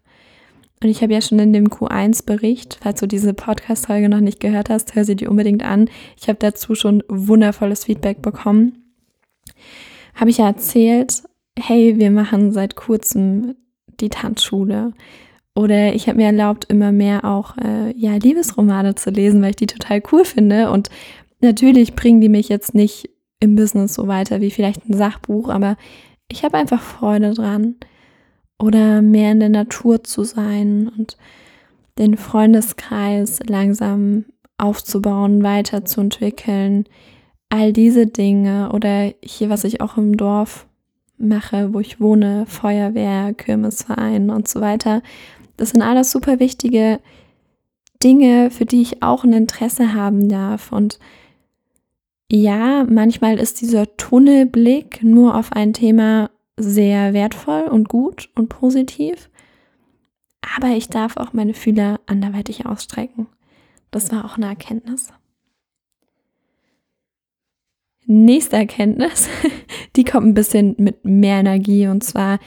Und 0.81 0.89
ich 0.89 1.01
habe 1.01 1.13
ja 1.13 1.21
schon 1.21 1.39
in 1.39 1.53
dem 1.53 1.69
Q1-Bericht, 1.69 2.79
falls 2.81 2.99
du 2.99 3.07
diese 3.07 3.33
Podcast-Folge 3.33 4.09
noch 4.09 4.19
nicht 4.19 4.39
gehört 4.39 4.69
hast, 4.69 4.95
hör 4.95 5.03
sie 5.03 5.15
dir 5.15 5.29
unbedingt 5.29 5.63
an. 5.63 5.89
Ich 6.19 6.27
habe 6.29 6.37
dazu 6.39 6.75
schon 6.75 7.03
wundervolles 7.07 7.85
Feedback 7.85 8.21
bekommen. 8.21 8.93
Habe 10.13 10.29
ich 10.29 10.37
ja 10.37 10.47
erzählt, 10.47 11.23
hey, 11.57 11.97
wir 11.97 12.11
machen 12.11 12.51
seit 12.51 12.75
kurzem 12.75 13.55
die 13.99 14.09
Tanzschule. 14.09 14.93
Oder 15.55 15.95
ich 15.95 16.07
habe 16.07 16.17
mir 16.17 16.27
erlaubt, 16.27 16.65
immer 16.65 16.91
mehr 16.91 17.25
auch 17.25 17.57
äh, 17.57 17.91
ja, 17.97 18.15
Liebesromane 18.15 18.93
zu 18.93 19.09
lesen, 19.09 19.41
weil 19.41 19.51
ich 19.51 19.55
die 19.55 19.65
total 19.65 20.03
cool 20.11 20.23
finde. 20.23 20.69
Und 20.69 20.91
natürlich 21.41 21.95
bringen 21.95 22.21
die 22.21 22.29
mich 22.29 22.49
jetzt 22.49 22.75
nicht 22.75 23.09
im 23.39 23.55
Business 23.55 23.95
so 23.95 24.07
weiter 24.07 24.41
wie 24.41 24.51
vielleicht 24.51 24.87
ein 24.87 24.93
Sachbuch, 24.93 25.49
aber 25.49 25.77
ich 26.29 26.43
habe 26.43 26.57
einfach 26.57 26.81
Freude 26.81 27.33
dran. 27.33 27.75
Oder 28.59 29.03
mehr 29.03 29.33
in 29.33 29.39
der 29.39 29.49
Natur 29.49 30.03
zu 30.03 30.23
sein 30.23 30.89
und 30.97 31.15
den 31.99 32.17
Freundeskreis 32.17 33.39
langsam 33.47 34.25
aufzubauen, 34.57 35.43
weiterzuentwickeln. 35.43 36.85
All 37.49 37.71
diese 37.71 38.07
Dinge 38.07 38.71
oder 38.73 39.13
hier, 39.23 39.49
was 39.49 39.63
ich 39.63 39.79
auch 39.79 39.97
im 39.97 40.17
Dorf 40.17 40.65
mache, 41.17 41.73
wo 41.73 41.79
ich 41.79 41.99
wohne, 41.99 42.45
Feuerwehr, 42.47 43.33
Kirmesverein 43.33 44.29
und 44.29 44.47
so 44.47 44.59
weiter. 44.59 45.01
Das 45.55 45.71
sind 45.71 45.81
alles 45.81 46.11
super 46.11 46.39
wichtige 46.39 46.99
Dinge, 48.03 48.51
für 48.51 48.65
die 48.65 48.81
ich 48.81 49.03
auch 49.03 49.23
ein 49.23 49.33
Interesse 49.33 49.93
haben 49.93 50.29
darf. 50.29 50.71
Und 50.71 50.99
ja, 52.31 52.85
manchmal 52.89 53.39
ist 53.39 53.61
dieser 53.61 53.95
Tunnelblick 53.95 55.01
nur 55.03 55.35
auf 55.35 55.53
ein 55.53 55.73
Thema 55.73 56.29
sehr 56.57 57.13
wertvoll 57.13 57.63
und 57.63 57.87
gut 57.87 58.29
und 58.35 58.49
positiv. 58.49 59.29
Aber 60.55 60.69
ich 60.69 60.89
darf 60.89 61.17
auch 61.17 61.33
meine 61.33 61.53
Fühler 61.53 61.99
anderweitig 62.05 62.65
ausstrecken. 62.65 63.27
Das 63.91 64.11
war 64.11 64.25
auch 64.25 64.37
eine 64.37 64.47
Erkenntnis. 64.47 65.13
Nächste 68.05 68.55
Erkenntnis, 68.55 69.29
die 69.95 70.03
kommt 70.03 70.27
ein 70.27 70.33
bisschen 70.33 70.75
mit 70.77 71.03
mehr 71.03 71.39
Energie 71.39 71.87
und 71.87 72.03
zwar 72.03 72.39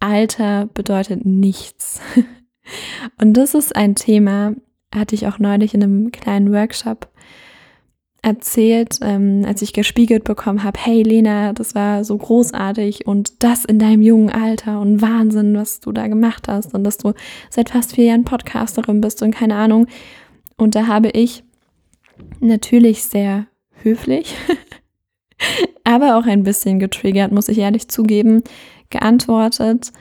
Alter 0.00 0.66
bedeutet 0.66 1.24
nichts. 1.24 2.00
Und 3.18 3.32
das 3.32 3.54
ist 3.54 3.74
ein 3.74 3.94
Thema, 3.94 4.54
hatte 4.94 5.14
ich 5.14 5.26
auch 5.26 5.38
neulich 5.38 5.74
in 5.74 5.82
einem 5.82 6.12
kleinen 6.12 6.52
Workshop 6.52 7.10
erzählt, 8.28 8.98
ähm, 9.00 9.42
als 9.46 9.62
ich 9.62 9.72
gespiegelt 9.72 10.24
bekommen 10.24 10.62
habe, 10.62 10.78
hey 10.78 11.02
Lena, 11.02 11.54
das 11.54 11.74
war 11.74 12.04
so 12.04 12.16
großartig 12.16 13.06
und 13.06 13.42
das 13.42 13.64
in 13.64 13.78
deinem 13.78 14.02
jungen 14.02 14.30
Alter 14.30 14.80
und 14.80 15.00
Wahnsinn, 15.00 15.56
was 15.56 15.80
du 15.80 15.92
da 15.92 16.06
gemacht 16.08 16.46
hast 16.46 16.74
und 16.74 16.84
dass 16.84 16.98
du 16.98 17.14
seit 17.48 17.70
fast 17.70 17.94
vier 17.94 18.04
Jahren 18.04 18.24
Podcasterin 18.24 19.00
bist 19.00 19.22
und 19.22 19.34
keine 19.34 19.56
Ahnung. 19.56 19.86
Und 20.56 20.74
da 20.74 20.86
habe 20.86 21.08
ich 21.08 21.42
natürlich 22.40 23.04
sehr 23.04 23.46
höflich, 23.82 24.34
aber 25.84 26.18
auch 26.18 26.26
ein 26.26 26.42
bisschen 26.42 26.78
getriggert, 26.78 27.32
muss 27.32 27.48
ich 27.48 27.58
ehrlich 27.58 27.88
zugeben, 27.88 28.42
geantwortet, 28.90 29.92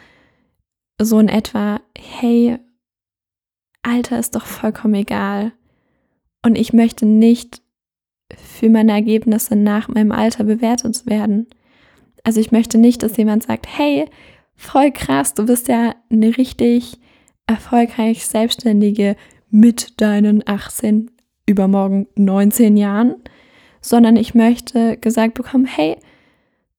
so 1.00 1.20
in 1.20 1.30
etwa, 1.30 1.80
hey, 1.98 2.58
Alter 3.84 4.20
ist 4.20 4.36
doch 4.36 4.46
vollkommen 4.46 4.96
egal. 4.96 5.54
Und 6.44 6.58
ich 6.58 6.74
möchte 6.74 7.06
nicht 7.06 7.62
für 8.36 8.70
meine 8.70 8.92
Ergebnisse 8.92 9.56
nach 9.56 9.88
meinem 9.88 10.12
Alter 10.12 10.44
bewertet 10.44 11.06
werden. 11.06 11.48
Also 12.24 12.40
ich 12.40 12.52
möchte 12.52 12.78
nicht, 12.78 13.04
dass 13.04 13.18
jemand 13.18 13.44
sagt, 13.44 13.68
hey, 13.78 14.06
voll 14.56 14.92
krass, 14.92 15.34
du 15.34 15.46
bist 15.46 15.68
ja 15.68 15.96
eine 16.10 16.38
richtig 16.38 17.00
erfolgreich 17.46 18.26
Selbstständige 18.26 19.16
mit 19.50 20.02
deinen 20.02 20.44
18, 20.46 21.12
übermorgen 21.46 22.08
19 22.16 22.76
Jahren, 22.76 23.16
sondern 23.80 24.18
ich 24.18 24.36
möchte 24.36 24.98
gesagt 24.98 25.36
bekommen, 25.36 25.66
hey, 25.66 25.96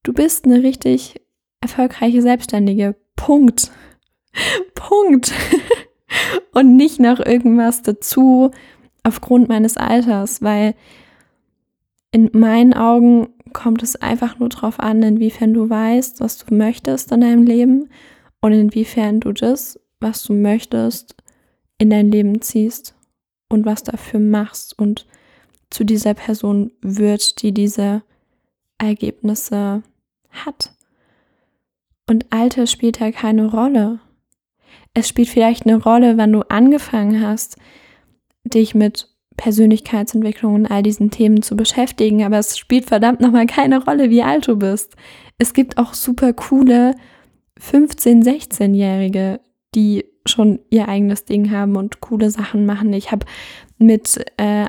du 0.03 0.13
bist 0.13 0.45
eine 0.45 0.63
richtig 0.63 1.21
erfolgreiche 1.61 2.23
Selbstständige. 2.23 2.97
Punkt. 3.17 3.71
Punkt. 4.75 5.33
Und 6.53 6.77
nicht 6.77 7.01
noch 7.01 7.25
irgendwas 7.25 7.83
dazu 7.83 8.51
aufgrund 9.03 9.49
meines 9.49 9.77
Alters, 9.77 10.43
weil 10.43 10.75
in 12.11 12.31
meinen 12.33 12.75
Augen 12.75 13.29
kommt 13.53 13.83
es 13.83 13.97
einfach 13.97 14.39
nur 14.39 14.49
darauf 14.49 14.81
an, 14.81 15.03
inwiefern 15.03 15.55
du 15.55 15.69
weißt, 15.69 16.21
was 16.21 16.39
du 16.39 16.55
möchtest 16.55 17.13
in 17.13 17.21
deinem 17.21 17.45
Leben 17.45 17.91
und 18.41 18.53
inwiefern 18.53 19.21
du 19.21 19.33
das, 19.33 19.81
was 20.01 20.23
du 20.23 20.33
möchtest, 20.33 21.15
in 21.79 21.91
dein 21.91 22.11
Leben 22.11 22.41
ziehst 22.41 22.95
und 23.49 23.65
was 23.65 23.83
dafür 23.83 24.21
machst 24.21 24.79
und 24.79 25.07
zu 25.71 25.85
dieser 25.85 26.15
Person 26.15 26.73
wird, 26.81 27.43
die 27.43 27.53
diese 27.53 28.03
Ergebnisse 28.79 29.83
hat. 30.31 30.73
Und 32.09 32.27
Alter 32.31 32.67
spielt 32.67 33.01
ja 33.01 33.13
keine 33.13 33.51
Rolle. 33.51 34.01
Es 34.95 35.09
spielt 35.09 35.29
vielleicht 35.29 35.67
eine 35.67 35.77
Rolle, 35.77 36.17
wann 36.17 36.33
du 36.33 36.41
angefangen 36.49 37.21
hast, 37.21 37.59
dich 38.45 38.75
mit 38.75 39.15
Persönlichkeitsentwicklung 39.39 40.55
und 40.55 40.67
all 40.67 40.83
diesen 40.83 41.11
Themen 41.11 41.41
zu 41.41 41.57
beschäftigen, 41.57 42.23
aber 42.25 42.39
es 42.39 42.59
spielt 42.59 42.85
verdammt 42.85 43.21
nochmal 43.21 43.47
keine 43.47 43.83
Rolle, 43.83 44.11
wie 44.11 44.23
alt 44.23 44.47
du 44.49 44.57
bist. 44.57 44.95
Es 45.39 45.55
gibt 45.55 45.79
auch 45.79 45.95
super 45.95 46.35
coole 46.35 46.95
15-, 47.59 48.25
16-Jährige, 48.25 49.41
die 49.75 50.05
schon 50.27 50.59
ihr 50.69 50.89
eigenes 50.89 51.25
Ding 51.25 51.51
haben 51.51 51.77
und 51.77 52.01
coole 52.01 52.31
Sachen 52.31 52.67
machen. 52.67 52.93
Ich 52.93 53.11
habe 53.13 53.25
mit 53.79 54.23
äh, 54.37 54.67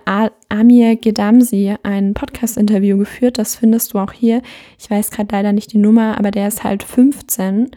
Amir 0.47 0.95
Gedamsi 0.95 1.75
ein 1.83 2.13
Podcast-Interview 2.13 2.97
geführt, 2.97 3.39
das 3.39 3.55
findest 3.55 3.93
du 3.93 3.99
auch 3.99 4.13
hier. 4.13 4.41
Ich 4.79 4.89
weiß 4.89 5.11
gerade 5.11 5.35
leider 5.35 5.51
nicht 5.51 5.73
die 5.73 5.79
Nummer, 5.79 6.17
aber 6.17 6.31
der 6.31 6.47
ist 6.47 6.63
halt 6.63 6.83
15, 6.83 7.71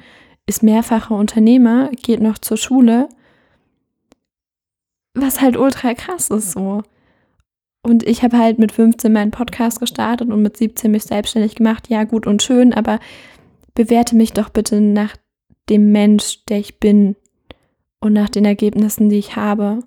ist 0.47 0.63
mehrfacher 0.63 1.17
Unternehmer, 1.17 1.91
geht 1.91 2.21
noch 2.21 2.39
zur 2.39 2.59
Schule 2.59 3.09
was 5.15 5.41
halt 5.41 5.57
ultra 5.57 5.95
krass 5.95 6.31
ist 6.31 6.53
so. 6.53 6.83
Und 7.83 8.05
ich 8.05 8.23
habe 8.23 8.39
halt 8.39 8.59
mit 8.59 8.73
15 8.73 9.13
meinen 9.13 9.33
Podcast 9.33 9.81
gestartet 9.81 10.31
und 10.31 10.41
mit 10.41 10.57
17 10.57 10.91
mich 10.91 11.03
selbstständig 11.03 11.57
gemacht. 11.57 11.89
Ja, 11.89 12.05
gut 12.05 12.27
und 12.27 12.43
schön, 12.43 12.73
aber 12.73 13.01
bewerte 13.75 14.15
mich 14.15 14.33
doch 14.33 14.51
bitte 14.51 14.81
nach 14.81 15.17
dem 15.69 15.91
Mensch, 15.91 16.45
der 16.47 16.59
ich 16.59 16.79
bin 16.79 17.17
und 18.01 18.13
nach 18.13 18.29
den 18.29 18.45
Ergebnissen, 18.45 19.09
die 19.09 19.19
ich 19.19 19.37
habe 19.37 19.81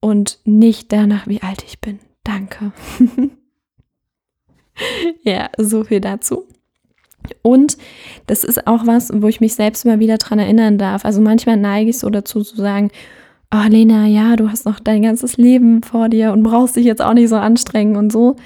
und 0.00 0.38
nicht 0.44 0.92
danach, 0.92 1.26
wie 1.26 1.42
alt 1.42 1.64
ich 1.64 1.80
bin. 1.80 1.98
Danke. 2.22 2.72
ja, 5.22 5.50
so 5.58 5.84
viel 5.84 6.00
dazu. 6.00 6.46
Und 7.42 7.76
das 8.26 8.44
ist 8.44 8.66
auch 8.66 8.86
was, 8.86 9.10
wo 9.12 9.26
ich 9.26 9.40
mich 9.40 9.54
selbst 9.54 9.84
immer 9.84 9.98
wieder 9.98 10.18
dran 10.18 10.38
erinnern 10.38 10.78
darf. 10.78 11.04
Also 11.04 11.20
manchmal 11.20 11.56
neige 11.56 11.90
ich 11.90 11.98
so 11.98 12.10
dazu 12.10 12.42
zu 12.42 12.56
sagen, 12.56 12.90
oh 13.52 13.68
Lena, 13.68 14.06
ja, 14.06 14.36
du 14.36 14.50
hast 14.50 14.66
noch 14.66 14.80
dein 14.80 15.02
ganzes 15.02 15.36
Leben 15.36 15.82
vor 15.82 16.08
dir 16.08 16.32
und 16.32 16.42
brauchst 16.42 16.76
dich 16.76 16.84
jetzt 16.84 17.02
auch 17.02 17.14
nicht 17.14 17.28
so 17.28 17.36
anstrengen 17.36 17.96
und 17.96 18.12
so. 18.12 18.36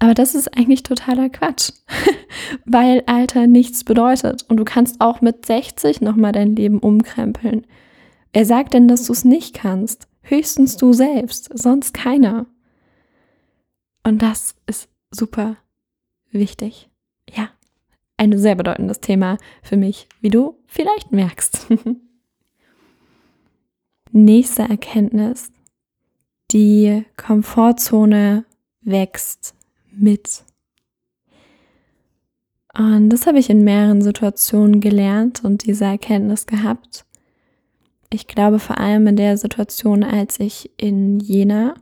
Aber 0.00 0.14
das 0.14 0.34
ist 0.34 0.56
eigentlich 0.56 0.82
totaler 0.82 1.28
Quatsch, 1.28 1.70
weil 2.64 3.02
Alter 3.06 3.46
nichts 3.46 3.84
bedeutet 3.84 4.44
und 4.48 4.56
du 4.56 4.64
kannst 4.64 5.00
auch 5.00 5.20
mit 5.20 5.46
60 5.46 6.00
nochmal 6.00 6.32
dein 6.32 6.56
Leben 6.56 6.78
umkrempeln. 6.78 7.66
Wer 8.32 8.44
sagt 8.44 8.74
denn, 8.74 8.88
dass 8.88 9.06
du 9.06 9.12
es 9.12 9.24
nicht 9.24 9.54
kannst? 9.54 10.08
Höchstens 10.22 10.76
du 10.76 10.92
selbst, 10.92 11.50
sonst 11.56 11.94
keiner. 11.94 12.46
Und 14.02 14.22
das 14.22 14.56
ist 14.66 14.88
super 15.10 15.56
wichtig. 16.30 16.90
Ja, 17.32 17.48
ein 18.16 18.36
sehr 18.36 18.56
bedeutendes 18.56 19.00
Thema 19.00 19.38
für 19.62 19.76
mich, 19.76 20.08
wie 20.20 20.30
du 20.30 20.58
vielleicht 20.66 21.12
merkst. 21.12 21.68
Nächste 24.16 24.62
Erkenntnis. 24.62 25.50
Die 26.52 27.04
Komfortzone 27.16 28.44
wächst 28.80 29.56
mit. 29.90 30.44
Und 32.78 33.10
das 33.10 33.26
habe 33.26 33.40
ich 33.40 33.50
in 33.50 33.64
mehreren 33.64 34.02
Situationen 34.02 34.80
gelernt 34.80 35.42
und 35.42 35.66
diese 35.66 35.86
Erkenntnis 35.86 36.46
gehabt. 36.46 37.04
Ich 38.08 38.28
glaube 38.28 38.60
vor 38.60 38.78
allem 38.78 39.08
in 39.08 39.16
der 39.16 39.36
Situation, 39.36 40.04
als 40.04 40.38
ich 40.38 40.70
in 40.76 41.18
Jena, 41.18 41.74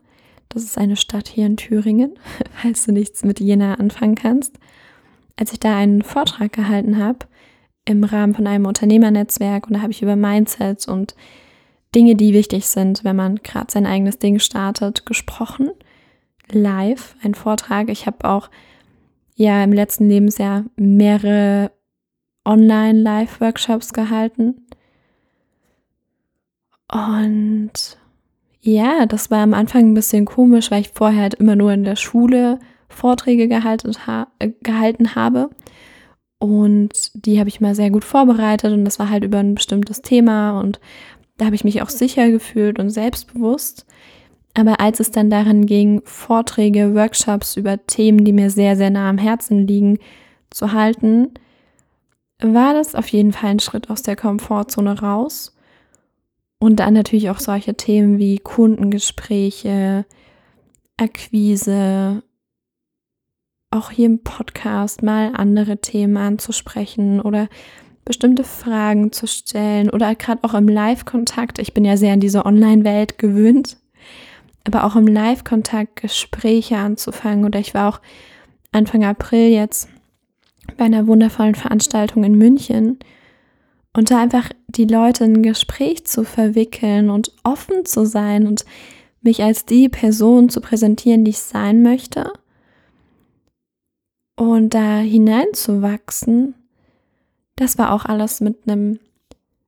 das 0.49 0.63
ist 0.63 0.79
eine 0.79 0.97
Stadt 0.97 1.29
hier 1.29 1.45
in 1.45 1.59
Thüringen, 1.59 2.19
falls 2.63 2.87
du 2.87 2.93
nichts 2.93 3.25
mit 3.25 3.41
Jena 3.41 3.75
anfangen 3.75 4.15
kannst, 4.15 4.59
als 5.37 5.53
ich 5.53 5.61
da 5.61 5.77
einen 5.77 6.01
Vortrag 6.01 6.51
gehalten 6.55 6.97
habe 6.97 7.27
im 7.85 8.05
Rahmen 8.05 8.35
von 8.35 8.47
einem 8.47 8.65
Unternehmernetzwerk 8.65 9.67
und 9.67 9.75
da 9.75 9.83
habe 9.83 9.93
ich 9.93 10.01
über 10.01 10.17
Mindset 10.17 10.89
und 10.89 11.15
Dinge, 11.95 12.17
die 12.17 12.33
wichtig 12.33 12.67
sind, 12.67 13.05
wenn 13.05 13.17
man 13.17 13.37
gerade 13.37 13.71
sein 13.71 13.87
eigenes 13.87 14.19
Ding 14.19 14.39
startet, 14.39 15.07
gesprochen. 15.07 15.71
Live, 16.51 17.17
ein 17.23 17.35
Vortrag. 17.35 17.89
Ich 17.91 18.07
habe 18.07 18.29
auch 18.29 18.51
ja 19.35 19.63
im 19.63 19.73
letzten 19.73 20.09
Lebensjahr 20.09 20.65
mehrere 20.77 21.71
Online-Live-Workshops 22.45 23.93
gehalten. 23.93 24.67
Und 26.91 27.99
ja, 28.61 29.07
das 29.07 29.31
war 29.31 29.43
am 29.43 29.55
Anfang 29.55 29.91
ein 29.91 29.95
bisschen 29.95 30.25
komisch, 30.25 30.71
weil 30.71 30.83
ich 30.83 30.91
vorher 30.91 31.23
halt 31.23 31.35
immer 31.35 31.57
nur 31.57 31.73
in 31.73 31.85
der 31.85 31.97
Schule 31.97 32.59
Vorträge 32.89 33.49
gehalten, 33.49 33.93
ha 34.07 34.29
gehalten 34.63 35.15
habe. 35.15 35.51
Und 36.39 37.11
die 37.15 37.39
habe 37.39 37.49
ich 37.49 37.61
mal 37.61 37.75
sehr 37.75 37.91
gut 37.91 38.05
vorbereitet 38.05 38.73
und 38.73 38.85
das 38.85 38.99
war 38.99 39.11
halt 39.11 39.25
über 39.25 39.39
ein 39.39 39.55
bestimmtes 39.55 40.03
Thema 40.03 40.59
und 40.61 40.81
da 41.43 41.47
habe 41.47 41.57
ich 41.57 41.65
mich 41.65 41.83
auch 41.83 41.89
sicher 41.89 42.31
gefühlt 42.31 42.79
und 42.79 42.91
selbstbewusst. 42.91 43.85
Aber 44.55 44.79
als 44.79 45.01
es 45.01 45.11
dann 45.11 45.29
daran 45.29 45.67
ging, 45.67 46.01
Vorträge, 46.05 46.95
Workshops 46.95 47.57
über 47.57 47.85
Themen, 47.85 48.25
die 48.25 48.33
mir 48.33 48.49
sehr, 48.49 48.77
sehr 48.77 48.91
nah 48.91 49.11
am 49.11 49.19
Herzen 49.19 49.67
liegen, 49.67 49.99
zu 50.51 50.73
halten, 50.73 51.35
war 52.41 52.75
das 52.75 52.95
auf 52.95 53.09
jeden 53.09 53.33
Fall 53.33 53.51
ein 53.51 53.59
Schritt 53.59 53.91
aus 53.91 54.03
der 54.03 54.15
Komfortzone 54.15 55.01
raus. 55.01 55.57
Und 56.61 56.77
dann 56.77 56.95
natürlich 56.95 57.29
auch 57.29 57.41
solche 57.41 57.75
Themen 57.75 58.21
wie 58.21 58.39
Kundengespräche, 58.39 60.07
Akquise, 60.97 62.23
auch 63.73 63.91
hier 63.91 64.07
im 64.07 64.23
Podcast 64.23 65.03
mal 65.03 65.33
andere 65.35 65.79
Themen 65.79 66.17
anzusprechen 66.19 67.21
oder 67.21 67.49
bestimmte 68.05 68.45
Fragen 68.45 69.13
zu 69.13 69.27
stellen 69.27 69.91
oder 69.91 70.15
gerade 70.15 70.43
auch 70.45 70.55
im 70.55 70.69
Live-Kontakt. 70.69 71.59
Ich 71.59 71.75
bin 71.75 71.85
ja 71.85 71.97
sehr 71.97 72.13
an 72.13 72.21
diese 72.21 72.45
Online-Welt 72.45 73.19
gewöhnt, 73.19 73.77
aber 74.65 74.85
auch 74.85 74.97
im 74.97 75.07
Live-Kontakt 75.07 76.03
Gespräche 76.03 76.79
anzufangen. 76.79 77.45
Oder 77.45 77.61
ich 77.61 77.75
war 77.75 77.89
auch 77.89 78.01
Anfang 78.73 79.05
April 79.05 79.49
jetzt 79.49 79.89
bei 80.77 80.85
einer 80.85 81.07
wundervollen 81.07 81.55
Veranstaltung 81.55 82.25
in 82.25 82.37
München 82.37 82.99
und 83.95 84.11
da 84.11 84.21
einfach 84.21 84.51
die 84.69 84.87
Leute 84.87 85.25
in 85.25 85.37
ein 85.37 85.43
Gespräch 85.43 86.07
zu 86.07 86.25
verwickeln 86.25 87.11
und 87.11 87.33
offen 87.45 87.85
zu 87.85 88.07
sein 88.07 88.47
und 88.47 88.65
mich 89.21 89.43
als 89.43 89.67
die 89.67 89.89
Person 89.89 90.49
zu 90.49 90.61
präsentieren, 90.61 91.25
die 91.25 91.31
ich 91.31 91.39
sein 91.39 91.83
möchte 91.83 92.33
und 94.37 94.75
da 94.75 94.99
hineinzuwachsen, 94.99 96.55
das 97.63 97.79
war 97.79 97.93
auch 97.93 98.05
alles 98.05 98.41
mit 98.41 98.69
einem 98.69 98.99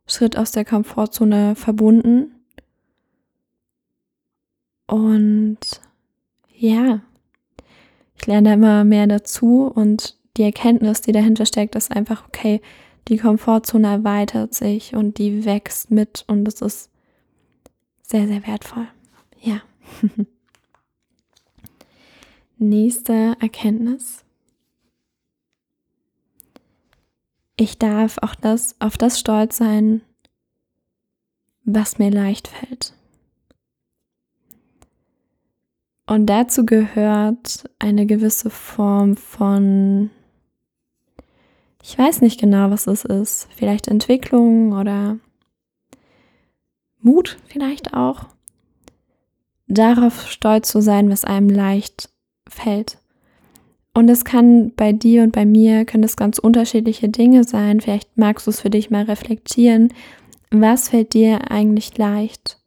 Schritt 0.06 0.36
aus 0.36 0.50
der 0.50 0.64
Komfortzone 0.64 1.54
verbunden. 1.54 2.34
Und 4.86 5.58
ja, 6.56 7.00
ich 8.16 8.26
lerne 8.26 8.54
immer 8.54 8.84
mehr 8.84 9.06
dazu 9.06 9.70
und 9.72 10.18
die 10.36 10.42
Erkenntnis, 10.42 11.00
die 11.02 11.12
dahinter 11.12 11.46
steckt, 11.46 11.76
ist 11.76 11.92
einfach, 11.92 12.26
okay, 12.26 12.60
die 13.08 13.18
Komfortzone 13.18 13.86
erweitert 13.86 14.54
sich 14.54 14.94
und 14.94 15.18
die 15.18 15.44
wächst 15.44 15.90
mit 15.90 16.24
und 16.26 16.48
es 16.48 16.60
ist 16.60 16.90
sehr, 18.02 18.26
sehr 18.26 18.46
wertvoll. 18.46 18.88
Ja. 19.40 19.60
Nächste 22.58 23.36
Erkenntnis. 23.40 24.23
Ich 27.56 27.78
darf 27.78 28.18
auch 28.18 28.34
das, 28.34 28.76
auf 28.80 28.98
das 28.98 29.18
stolz 29.18 29.56
sein, 29.56 30.02
was 31.64 31.98
mir 31.98 32.10
leicht 32.10 32.48
fällt. 32.48 32.94
Und 36.06 36.26
dazu 36.26 36.66
gehört 36.66 37.70
eine 37.78 38.06
gewisse 38.06 38.50
Form 38.50 39.16
von 39.16 40.10
ich 41.86 41.98
weiß 41.98 42.22
nicht 42.22 42.40
genau, 42.40 42.70
was 42.70 42.86
es 42.86 43.04
ist. 43.04 43.46
Vielleicht 43.54 43.88
Entwicklung 43.88 44.72
oder 44.72 45.18
Mut 46.98 47.36
vielleicht 47.46 47.92
auch. 47.92 48.24
Darauf 49.66 50.30
stolz 50.30 50.70
zu 50.70 50.80
sein, 50.80 51.10
was 51.10 51.26
einem 51.26 51.50
leicht 51.50 52.08
fällt. 52.48 52.96
Und 53.94 54.08
es 54.08 54.24
kann 54.24 54.72
bei 54.74 54.92
dir 54.92 55.22
und 55.22 55.30
bei 55.30 55.46
mir, 55.46 55.84
können 55.84 56.02
es 56.02 56.16
ganz 56.16 56.38
unterschiedliche 56.38 57.08
Dinge 57.08 57.44
sein. 57.44 57.80
Vielleicht 57.80 58.16
magst 58.18 58.46
du 58.46 58.50
es 58.50 58.60
für 58.60 58.70
dich 58.70 58.90
mal 58.90 59.04
reflektieren. 59.04 59.94
Was 60.50 60.88
fällt 60.88 61.14
dir 61.14 61.50
eigentlich 61.52 61.96
leicht? 61.96 62.58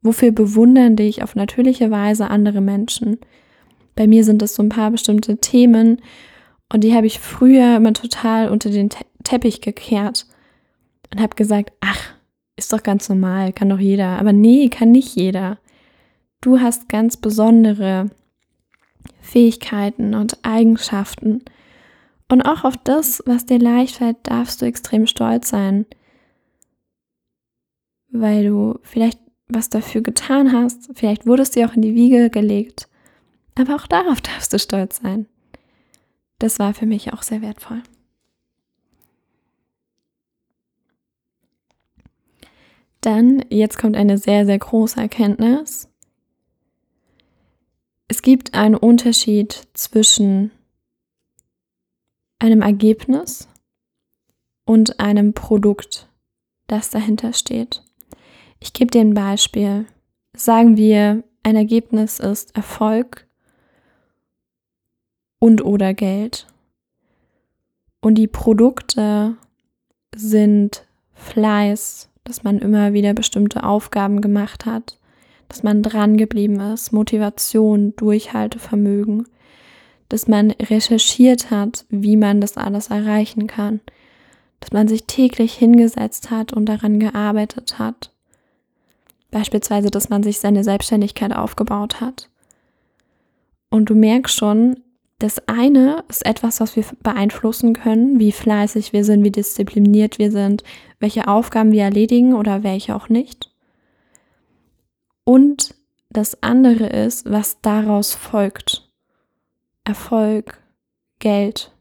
Wofür 0.00 0.30
bewundern 0.30 0.94
dich 0.94 1.24
auf 1.24 1.34
natürliche 1.34 1.90
Weise 1.90 2.30
andere 2.30 2.60
Menschen? 2.60 3.18
Bei 3.96 4.06
mir 4.06 4.22
sind 4.24 4.42
es 4.42 4.54
so 4.54 4.62
ein 4.62 4.68
paar 4.68 4.92
bestimmte 4.92 5.38
Themen 5.38 6.00
und 6.72 6.84
die 6.84 6.94
habe 6.94 7.06
ich 7.06 7.18
früher 7.18 7.76
immer 7.76 7.92
total 7.92 8.50
unter 8.50 8.70
den 8.70 8.90
Te 8.90 9.04
Teppich 9.24 9.60
gekehrt 9.60 10.24
und 11.12 11.20
habe 11.20 11.34
gesagt, 11.34 11.72
ach, 11.80 12.14
ist 12.54 12.72
doch 12.72 12.84
ganz 12.84 13.08
normal, 13.08 13.52
kann 13.52 13.68
doch 13.68 13.80
jeder. 13.80 14.20
Aber 14.20 14.32
nee, 14.32 14.68
kann 14.68 14.92
nicht 14.92 15.16
jeder. 15.16 15.58
Du 16.40 16.60
hast 16.60 16.88
ganz 16.88 17.16
besondere 17.16 18.10
Fähigkeiten 19.26 20.14
und 20.14 20.38
Eigenschaften. 20.42 21.44
Und 22.30 22.42
auch 22.42 22.64
auf 22.64 22.76
das, 22.76 23.22
was 23.26 23.46
dir 23.46 23.58
leicht 23.58 23.96
fällt, 23.96 24.16
darfst 24.24 24.62
du 24.62 24.66
extrem 24.66 25.06
stolz 25.06 25.48
sein. 25.48 25.86
Weil 28.08 28.46
du 28.46 28.78
vielleicht 28.82 29.20
was 29.48 29.68
dafür 29.70 30.00
getan 30.00 30.52
hast, 30.52 30.90
vielleicht 30.94 31.26
wurde 31.26 31.42
es 31.42 31.50
dir 31.50 31.68
auch 31.68 31.74
in 31.74 31.82
die 31.82 31.94
Wiege 31.94 32.30
gelegt. 32.30 32.88
Aber 33.54 33.76
auch 33.76 33.86
darauf 33.86 34.20
darfst 34.20 34.52
du 34.52 34.58
stolz 34.58 35.00
sein 35.02 35.26
das 36.38 36.58
war 36.58 36.74
für 36.74 36.86
mich 36.86 37.12
auch 37.12 37.22
sehr 37.22 37.42
wertvoll. 37.42 37.82
Dann, 43.00 43.44
jetzt 43.50 43.78
kommt 43.78 43.96
eine 43.96 44.18
sehr, 44.18 44.46
sehr 44.46 44.58
große 44.58 45.00
Erkenntnis. 45.00 45.88
Es 48.08 48.22
gibt 48.22 48.54
einen 48.54 48.76
Unterschied 48.76 49.68
zwischen 49.74 50.52
einem 52.38 52.62
Ergebnis 52.62 53.48
und 54.64 55.00
einem 55.00 55.32
Produkt, 55.32 56.08
das 56.66 56.90
dahinter 56.90 57.32
steht. 57.32 57.82
Ich 58.60 58.72
gebe 58.72 58.90
dir 58.90 59.00
ein 59.00 59.14
Beispiel. 59.14 59.86
Sagen 60.36 60.76
wir, 60.76 61.24
ein 61.42 61.56
Ergebnis 61.56 62.20
ist 62.20 62.54
Erfolg 62.54 63.26
und 65.38 65.64
oder 65.64 65.94
Geld. 65.94 66.46
Und 68.00 68.16
die 68.16 68.28
Produkte 68.28 69.36
sind 70.14 70.86
Fleiß, 71.14 72.10
dass 72.24 72.44
man 72.44 72.58
immer 72.58 72.92
wieder 72.92 73.14
bestimmte 73.14 73.64
Aufgaben 73.64 74.20
gemacht 74.20 74.66
hat, 74.66 74.98
dass 75.48 75.62
man 75.62 75.82
dran 75.82 76.16
geblieben 76.16 76.60
ist, 76.60 76.92
Motivation, 76.92 77.94
Durchhaltevermögen, 77.96 79.26
dass 80.08 80.28
man 80.28 80.52
recherchiert 80.52 81.50
hat, 81.50 81.84
wie 81.88 82.16
man 82.16 82.40
das 82.40 82.56
alles 82.56 82.88
erreichen 82.88 83.46
kann, 83.46 83.80
dass 84.60 84.72
man 84.72 84.88
sich 84.88 85.04
täglich 85.04 85.54
hingesetzt 85.54 86.30
hat 86.30 86.52
und 86.52 86.66
daran 86.66 87.00
gearbeitet 87.00 87.78
hat. 87.78 88.12
Beispielsweise, 89.30 89.90
dass 89.90 90.08
man 90.08 90.22
sich 90.22 90.38
seine 90.38 90.64
Selbstständigkeit 90.64 91.34
aufgebaut 91.34 92.00
hat. 92.00 92.30
Und 93.70 93.90
du 93.90 93.94
merkst 93.94 94.34
schon, 94.34 94.76
das 95.18 95.48
eine 95.48 96.04
ist 96.08 96.26
etwas, 96.26 96.60
was 96.60 96.76
wir 96.76 96.84
beeinflussen 97.02 97.72
können, 97.72 98.18
wie 98.18 98.32
fleißig 98.32 98.92
wir 98.92 99.04
sind, 99.04 99.24
wie 99.24 99.30
diszipliniert 99.30 100.18
wir 100.18 100.30
sind, 100.30 100.62
welche 101.00 101.26
Aufgaben 101.26 101.72
wir 101.72 101.84
erledigen 101.84 102.34
oder 102.34 102.62
welche 102.62 102.94
auch 102.94 103.08
nicht. 103.08 103.50
Und 105.28 105.74
das 106.08 106.40
andere 106.42 106.86
ist, 106.86 107.28
was 107.28 107.60
daraus 107.60 108.14
folgt. 108.14 108.88
Erfolg, 109.82 110.62
Geld, 111.18 111.72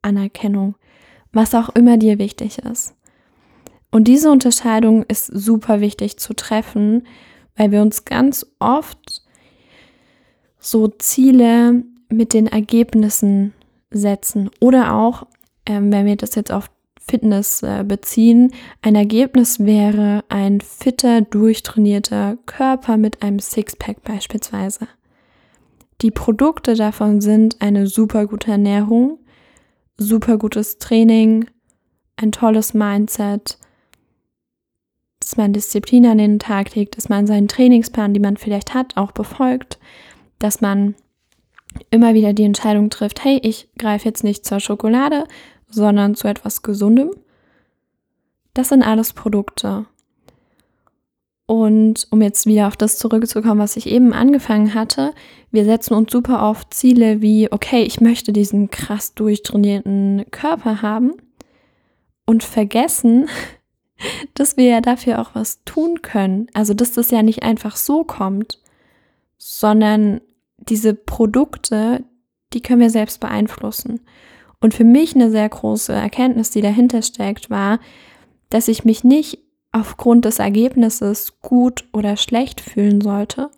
Anerkennung, 0.00 0.76
was 1.32 1.54
auch 1.54 1.70
immer 1.70 1.96
dir 1.96 2.18
wichtig 2.18 2.58
ist. 2.58 2.94
Und 3.90 4.04
diese 4.04 4.30
Unterscheidung 4.30 5.02
ist 5.02 5.26
super 5.26 5.80
wichtig 5.80 6.18
zu 6.18 6.34
treffen, 6.34 7.06
weil 7.56 7.72
wir 7.72 7.82
uns 7.82 8.04
ganz 8.04 8.46
oft 8.60 9.22
so 10.58 10.86
Ziele 10.86 11.82
mit 12.08 12.32
den 12.32 12.46
Ergebnissen 12.46 13.54
setzen. 13.90 14.50
Oder 14.60 14.94
auch, 14.94 15.26
ähm, 15.66 15.92
wenn 15.92 16.06
wir 16.06 16.16
das 16.16 16.36
jetzt 16.36 16.52
auf 16.52 16.70
Fitness 17.06 17.62
äh, 17.62 17.84
beziehen, 17.86 18.52
ein 18.80 18.94
Ergebnis 18.94 19.60
wäre 19.60 20.24
ein 20.28 20.60
fitter, 20.60 21.20
durchtrainierter 21.20 22.38
Körper 22.46 22.96
mit 22.96 23.22
einem 23.22 23.38
Sixpack 23.38 24.02
beispielsweise. 24.02 24.88
Die 26.00 26.10
Produkte 26.10 26.74
davon 26.74 27.20
sind 27.20 27.60
eine 27.60 27.86
super 27.86 28.26
gute 28.26 28.50
Ernährung, 28.50 29.18
super 29.96 30.38
gutes 30.38 30.78
Training, 30.78 31.46
ein 32.16 32.32
tolles 32.32 32.74
Mindset, 32.74 33.58
dass 35.20 35.36
man 35.36 35.52
Disziplin 35.52 36.06
an 36.06 36.18
den 36.18 36.38
Tag 36.38 36.74
legt, 36.74 36.96
dass 36.96 37.08
man 37.08 37.26
seinen 37.26 37.48
Trainingsplan, 37.48 38.14
die 38.14 38.20
man 38.20 38.36
vielleicht 38.36 38.74
hat, 38.74 38.96
auch 38.96 39.12
befolgt, 39.12 39.78
dass 40.38 40.60
man 40.60 40.94
immer 41.90 42.14
wieder 42.14 42.32
die 42.32 42.44
Entscheidung 42.44 42.90
trifft, 42.90 43.24
hey, 43.24 43.38
ich 43.42 43.68
greife 43.78 44.06
jetzt 44.06 44.24
nicht 44.24 44.44
zur 44.44 44.60
Schokolade, 44.60 45.24
sondern 45.72 46.14
zu 46.14 46.28
etwas 46.28 46.62
Gesundem. 46.62 47.10
Das 48.54 48.68
sind 48.68 48.82
alles 48.82 49.12
Produkte. 49.12 49.86
Und 51.46 52.06
um 52.10 52.22
jetzt 52.22 52.46
wieder 52.46 52.68
auf 52.68 52.76
das 52.76 52.98
zurückzukommen, 52.98 53.60
was 53.60 53.76
ich 53.76 53.86
eben 53.86 54.12
angefangen 54.12 54.74
hatte, 54.74 55.12
wir 55.50 55.64
setzen 55.64 55.94
uns 55.94 56.10
super 56.12 56.48
oft 56.48 56.72
Ziele 56.72 57.20
wie, 57.20 57.50
okay, 57.52 57.82
ich 57.82 58.00
möchte 58.00 58.32
diesen 58.32 58.70
krass 58.70 59.14
durchtrainierten 59.14 60.24
Körper 60.30 60.82
haben 60.82 61.12
und 62.26 62.42
vergessen, 62.42 63.28
dass 64.34 64.56
wir 64.56 64.66
ja 64.66 64.80
dafür 64.80 65.20
auch 65.20 65.34
was 65.34 65.62
tun 65.64 66.00
können. 66.02 66.46
Also, 66.54 66.74
dass 66.74 66.92
das 66.92 67.10
ja 67.10 67.22
nicht 67.22 67.42
einfach 67.42 67.76
so 67.76 68.04
kommt, 68.04 68.60
sondern 69.36 70.20
diese 70.56 70.94
Produkte, 70.94 72.04
die 72.52 72.62
können 72.62 72.80
wir 72.80 72.90
selbst 72.90 73.20
beeinflussen. 73.20 74.00
Und 74.62 74.74
für 74.74 74.84
mich 74.84 75.16
eine 75.16 75.28
sehr 75.28 75.48
große 75.48 75.92
Erkenntnis, 75.92 76.50
die 76.50 76.60
dahinter 76.60 77.02
steckt, 77.02 77.50
war, 77.50 77.80
dass 78.48 78.68
ich 78.68 78.84
mich 78.84 79.02
nicht 79.02 79.40
aufgrund 79.72 80.24
des 80.24 80.38
Ergebnisses 80.38 81.40
gut 81.40 81.84
oder 81.92 82.16
schlecht 82.16 82.60
fühlen 82.60 83.00
sollte, 83.00 83.50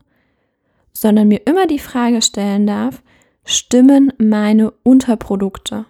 sondern 0.94 1.28
mir 1.28 1.46
immer 1.46 1.66
die 1.66 1.78
Frage 1.78 2.22
stellen 2.22 2.66
darf, 2.66 3.02
stimmen 3.44 4.14
meine 4.16 4.70
Unterprodukte? 4.82 5.84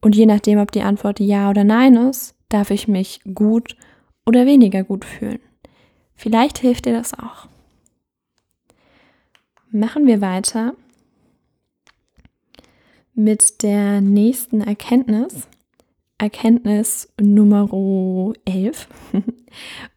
Und 0.00 0.14
je 0.14 0.26
nachdem, 0.26 0.60
ob 0.60 0.70
die 0.70 0.82
Antwort 0.82 1.18
ja 1.18 1.50
oder 1.50 1.64
nein 1.64 1.96
ist, 1.96 2.36
darf 2.50 2.70
ich 2.70 2.86
mich 2.86 3.20
gut 3.34 3.76
oder 4.24 4.46
weniger 4.46 4.84
gut 4.84 5.04
fühlen. 5.04 5.40
Vielleicht 6.14 6.58
hilft 6.58 6.86
dir 6.86 6.92
das 6.92 7.14
auch. 7.14 7.48
Machen 9.72 10.06
wir 10.06 10.20
weiter 10.20 10.74
mit 13.14 13.62
der 13.62 14.00
nächsten 14.00 14.60
Erkenntnis. 14.60 15.46
Erkenntnis 16.18 17.08
Nummer 17.20 17.68
11. 18.44 18.88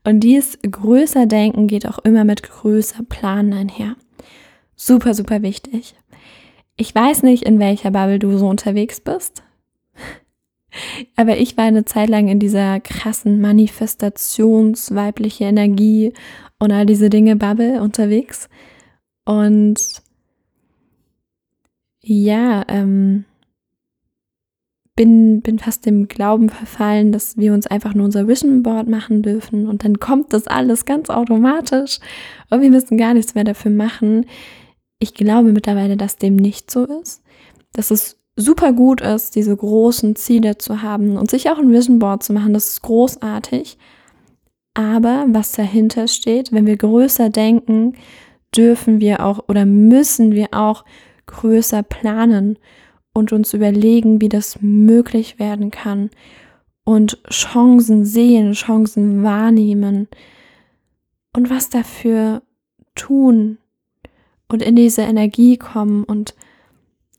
Und 0.03 0.19
die 0.21 0.35
ist, 0.35 0.61
größer 0.63 1.25
denken 1.25 1.67
geht 1.67 1.87
auch 1.87 1.99
immer 1.99 2.23
mit 2.23 2.43
größer 2.43 3.03
planen 3.03 3.53
einher. 3.53 3.95
Super, 4.75 5.13
super 5.13 5.41
wichtig. 5.41 5.95
Ich 6.75 6.95
weiß 6.95 7.23
nicht, 7.23 7.43
in 7.43 7.59
welcher 7.59 7.91
Bubble 7.91 8.19
du 8.19 8.37
so 8.37 8.47
unterwegs 8.47 8.99
bist. 8.99 9.43
Aber 11.15 11.37
ich 11.37 11.55
war 11.55 11.65
eine 11.65 11.85
Zeit 11.85 12.09
lang 12.09 12.29
in 12.29 12.39
dieser 12.39 12.79
krassen 12.79 13.39
Manifestationsweibliche 13.41 15.43
Energie 15.43 16.13
und 16.57 16.71
all 16.71 16.85
diese 16.85 17.09
Dinge 17.09 17.35
Bubble 17.35 17.81
unterwegs. 17.81 18.47
Und 19.25 20.02
ja, 22.03 22.63
ähm, 22.67 23.25
bin, 24.95 25.41
bin 25.41 25.57
fast 25.57 25.85
dem 25.85 26.07
Glauben 26.07 26.49
verfallen, 26.49 27.11
dass 27.11 27.37
wir 27.37 27.53
uns 27.53 27.65
einfach 27.65 27.95
nur 27.95 28.05
unser 28.05 28.27
Vision 28.27 28.61
Board 28.61 28.87
machen 28.87 29.23
dürfen 29.23 29.67
und 29.67 29.83
dann 29.83 29.99
kommt 29.99 30.33
das 30.33 30.45
alles 30.45 30.85
ganz 30.85 31.09
automatisch 31.09 31.99
und 32.51 32.61
wir 32.61 32.69
müssen 32.69 32.97
gar 32.97 33.13
nichts 33.15 33.33
mehr 33.33 33.43
dafür 33.43 33.71
machen. 33.71 34.27
Ich 34.99 35.15
glaube 35.15 35.51
mittlerweile, 35.51 35.97
dass 35.97 36.17
dem 36.17 36.35
nicht 36.35 36.69
so 36.69 36.85
ist, 37.01 37.23
dass 37.73 37.89
es 37.89 38.19
super 38.35 38.73
gut 38.73 39.01
ist, 39.01 39.35
diese 39.35 39.55
großen 39.55 40.15
Ziele 40.15 40.57
zu 40.57 40.81
haben 40.81 41.17
und 41.17 41.31
sich 41.31 41.49
auch 41.49 41.57
ein 41.57 41.71
Vision 41.71 41.99
Board 41.99 42.23
zu 42.23 42.33
machen. 42.33 42.53
Das 42.53 42.67
ist 42.69 42.81
großartig. 42.81 43.77
Aber 44.75 45.25
was 45.29 45.51
dahinter 45.51 46.07
steht, 46.07 46.51
wenn 46.51 46.65
wir 46.65 46.77
größer 46.77 47.29
denken, 47.29 47.93
dürfen 48.55 48.99
wir 48.99 49.23
auch 49.23 49.47
oder 49.47 49.65
müssen 49.65 50.31
wir 50.33 50.49
auch 50.51 50.83
größer 51.33 51.83
planen 51.83 52.57
und 53.13 53.33
uns 53.33 53.53
überlegen, 53.53 54.21
wie 54.21 54.29
das 54.29 54.61
möglich 54.61 55.39
werden 55.39 55.71
kann 55.71 56.09
und 56.83 57.21
Chancen 57.29 58.05
sehen, 58.05 58.53
Chancen 58.53 59.23
wahrnehmen 59.23 60.07
und 61.35 61.49
was 61.49 61.69
dafür 61.69 62.41
tun 62.95 63.57
und 64.47 64.61
in 64.61 64.75
diese 64.75 65.01
Energie 65.01 65.57
kommen 65.57 66.03
und 66.03 66.35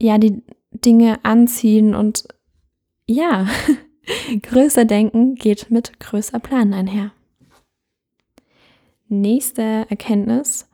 ja, 0.01 0.19
die 0.19 0.43
Dinge 0.71 1.25
anziehen 1.25 1.95
und 1.95 2.25
ja, 3.07 3.47
größer 4.43 4.85
denken 4.85 5.35
geht 5.35 5.71
mit 5.71 5.99
größer 6.01 6.39
planen 6.41 6.75
einher. 6.75 7.13
Nächste 9.09 9.87
Erkenntnis, 9.89 10.69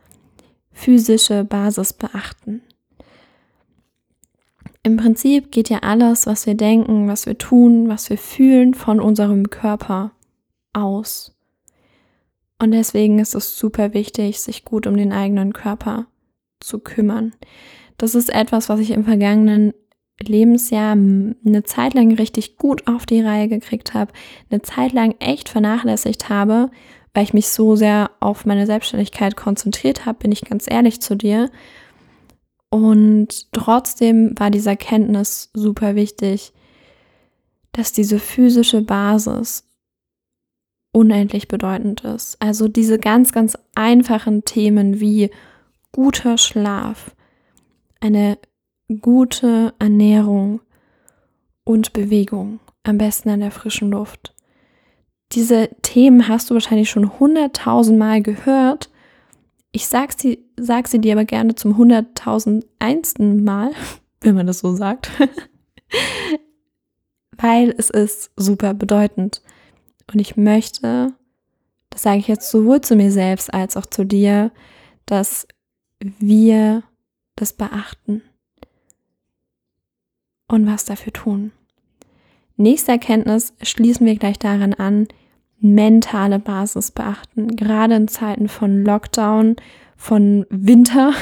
physische 0.72 1.44
Basis 1.44 1.92
beachten. 1.92 2.62
Im 4.82 4.96
Prinzip 4.96 5.52
geht 5.52 5.68
ja 5.68 5.80
alles, 5.80 6.26
was 6.26 6.46
wir 6.46 6.54
denken, 6.54 7.06
was 7.06 7.26
wir 7.26 7.36
tun, 7.36 7.88
was 7.88 8.08
wir 8.08 8.16
fühlen, 8.16 8.72
von 8.72 8.98
unserem 8.98 9.50
Körper 9.50 10.12
aus. 10.72 11.36
Und 12.58 12.72
deswegen 12.72 13.18
ist 13.18 13.34
es 13.34 13.58
super 13.58 13.94
wichtig, 13.94 14.40
sich 14.40 14.64
gut 14.64 14.86
um 14.86 14.96
den 14.96 15.12
eigenen 15.12 15.52
Körper 15.52 16.06
zu 16.60 16.78
kümmern. 16.78 17.34
Das 17.98 18.14
ist 18.14 18.30
etwas, 18.30 18.68
was 18.68 18.80
ich 18.80 18.90
im 18.90 19.04
vergangenen 19.04 19.74
Lebensjahr 20.22 20.92
eine 20.92 21.62
Zeit 21.64 21.94
lang 21.94 22.12
richtig 22.12 22.56
gut 22.56 22.86
auf 22.86 23.06
die 23.06 23.20
Reihe 23.20 23.48
gekriegt 23.48 23.94
habe, 23.94 24.12
eine 24.50 24.62
Zeit 24.62 24.92
lang 24.92 25.14
echt 25.18 25.48
vernachlässigt 25.48 26.28
habe, 26.28 26.70
weil 27.14 27.24
ich 27.24 27.34
mich 27.34 27.48
so 27.48 27.76
sehr 27.76 28.10
auf 28.20 28.46
meine 28.46 28.66
Selbstständigkeit 28.66 29.36
konzentriert 29.36 30.06
habe, 30.06 30.18
bin 30.18 30.32
ich 30.32 30.42
ganz 30.42 30.66
ehrlich 30.70 31.00
zu 31.00 31.16
dir. 31.16 31.50
Und 32.70 33.52
trotzdem 33.52 34.38
war 34.38 34.50
diese 34.50 34.70
Erkenntnis 34.70 35.50
super 35.52 35.96
wichtig, 35.96 36.52
dass 37.72 37.92
diese 37.92 38.18
physische 38.18 38.82
Basis 38.82 39.64
unendlich 40.92 41.48
bedeutend 41.48 42.02
ist. 42.02 42.40
Also 42.40 42.68
diese 42.68 42.98
ganz, 42.98 43.32
ganz 43.32 43.56
einfachen 43.74 44.44
Themen 44.44 45.00
wie 45.00 45.30
guter 45.92 46.38
Schlaf, 46.38 47.14
eine 48.00 48.38
gute 49.00 49.74
Ernährung 49.78 50.60
und 51.64 51.92
Bewegung, 51.92 52.60
am 52.82 52.98
besten 52.98 53.30
an 53.30 53.40
der 53.40 53.50
frischen 53.50 53.90
Luft. 53.90 54.34
Diese 55.32 55.70
Themen 55.82 56.26
hast 56.26 56.50
du 56.50 56.54
wahrscheinlich 56.54 56.90
schon 56.90 57.20
hunderttausendmal 57.20 58.20
gehört. 58.20 58.89
Ich 59.72 59.86
sag 59.86 60.18
sie, 60.18 60.44
sag 60.58 60.88
sie 60.88 61.00
dir 61.00 61.12
aber 61.12 61.24
gerne 61.24 61.54
zum 61.54 61.76
hunderttausendeinsten 61.76 63.44
Mal, 63.44 63.72
wenn 64.20 64.34
man 64.34 64.46
das 64.46 64.60
so 64.60 64.74
sagt, 64.74 65.10
weil 67.38 67.74
es 67.76 67.90
ist 67.90 68.30
super 68.36 68.74
bedeutend. 68.74 69.42
Und 70.12 70.18
ich 70.18 70.36
möchte, 70.36 71.14
das 71.88 72.02
sage 72.02 72.18
ich 72.18 72.28
jetzt 72.28 72.50
sowohl 72.50 72.80
zu 72.80 72.96
mir 72.96 73.12
selbst 73.12 73.54
als 73.54 73.76
auch 73.76 73.86
zu 73.86 74.04
dir, 74.04 74.50
dass 75.06 75.46
wir 76.00 76.82
das 77.36 77.52
beachten 77.52 78.22
und 80.48 80.66
was 80.66 80.84
dafür 80.84 81.12
tun. 81.12 81.52
Nächste 82.56 82.92
Erkenntnis 82.92 83.54
schließen 83.62 84.06
wir 84.06 84.16
gleich 84.16 84.38
daran 84.38 84.74
an, 84.74 85.08
mentale 85.60 86.38
Basis 86.38 86.90
beachten. 86.90 87.56
Gerade 87.56 87.94
in 87.94 88.08
Zeiten 88.08 88.48
von 88.48 88.84
Lockdown, 88.84 89.56
von 89.96 90.46
Winter, 90.50 91.12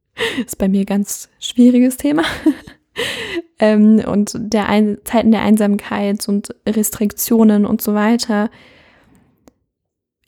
ist 0.46 0.58
bei 0.58 0.68
mir 0.68 0.84
ganz 0.84 1.28
schwieriges 1.38 1.96
Thema. 1.96 2.22
ähm, 3.58 4.02
und 4.06 4.32
der 4.36 4.68
Ein 4.68 4.98
Zeiten 5.04 5.32
der 5.32 5.42
Einsamkeit 5.42 6.28
und 6.28 6.54
Restriktionen 6.66 7.66
und 7.66 7.82
so 7.82 7.94
weiter. 7.94 8.50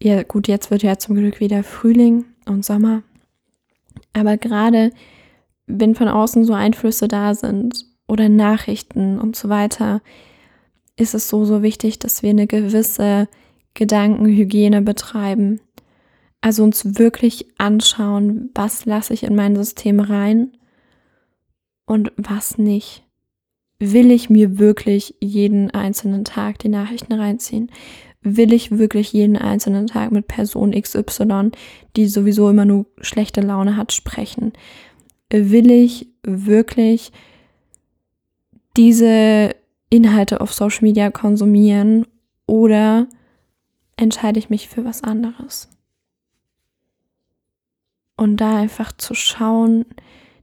Ja, 0.02 0.22
gut, 0.22 0.48
jetzt 0.48 0.70
wird 0.70 0.82
ja 0.82 0.98
zum 0.98 1.16
Glück 1.16 1.40
wieder 1.40 1.62
Frühling 1.62 2.24
und 2.46 2.64
Sommer. 2.64 3.02
Aber 4.12 4.36
gerade 4.36 4.90
wenn 5.66 5.94
von 5.94 6.08
außen 6.08 6.44
so 6.44 6.52
Einflüsse 6.52 7.06
da 7.06 7.34
sind 7.34 7.86
oder 8.08 8.28
Nachrichten 8.28 9.20
und 9.20 9.36
so 9.36 9.48
weiter, 9.48 10.00
ist 10.96 11.14
es 11.14 11.28
so, 11.28 11.44
so 11.44 11.62
wichtig, 11.62 11.98
dass 11.98 12.22
wir 12.22 12.30
eine 12.30 12.46
gewisse 12.46 13.28
Gedankenhygiene 13.80 14.82
betreiben. 14.82 15.58
Also 16.42 16.62
uns 16.62 16.98
wirklich 16.98 17.46
anschauen, 17.56 18.50
was 18.54 18.84
lasse 18.84 19.14
ich 19.14 19.22
in 19.22 19.34
mein 19.34 19.56
System 19.56 20.00
rein 20.00 20.52
und 21.86 22.12
was 22.18 22.58
nicht. 22.58 23.04
Will 23.78 24.10
ich 24.10 24.28
mir 24.28 24.58
wirklich 24.58 25.14
jeden 25.22 25.70
einzelnen 25.70 26.26
Tag 26.26 26.58
die 26.58 26.68
Nachrichten 26.68 27.14
reinziehen? 27.14 27.72
Will 28.20 28.52
ich 28.52 28.76
wirklich 28.76 29.14
jeden 29.14 29.38
einzelnen 29.38 29.86
Tag 29.86 30.12
mit 30.12 30.26
Person 30.26 30.72
XY, 30.72 31.52
die 31.96 32.06
sowieso 32.06 32.50
immer 32.50 32.66
nur 32.66 32.84
schlechte 33.00 33.40
Laune 33.40 33.78
hat, 33.78 33.92
sprechen? 33.92 34.52
Will 35.30 35.70
ich 35.70 36.06
wirklich 36.22 37.12
diese 38.76 39.54
Inhalte 39.88 40.42
auf 40.42 40.52
Social 40.52 40.82
Media 40.82 41.10
konsumieren 41.10 42.06
oder 42.46 43.08
entscheide 44.00 44.38
ich 44.38 44.50
mich 44.50 44.68
für 44.68 44.84
was 44.84 45.02
anderes? 45.04 45.68
Und 48.16 48.38
da 48.38 48.56
einfach 48.56 48.92
zu 48.92 49.14
schauen, 49.14 49.86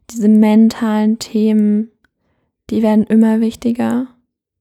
diese 0.09 0.29
mentalen 0.29 1.19
Themen, 1.19 1.91
die 2.69 2.81
werden 2.81 3.05
immer 3.05 3.39
wichtiger. 3.39 4.07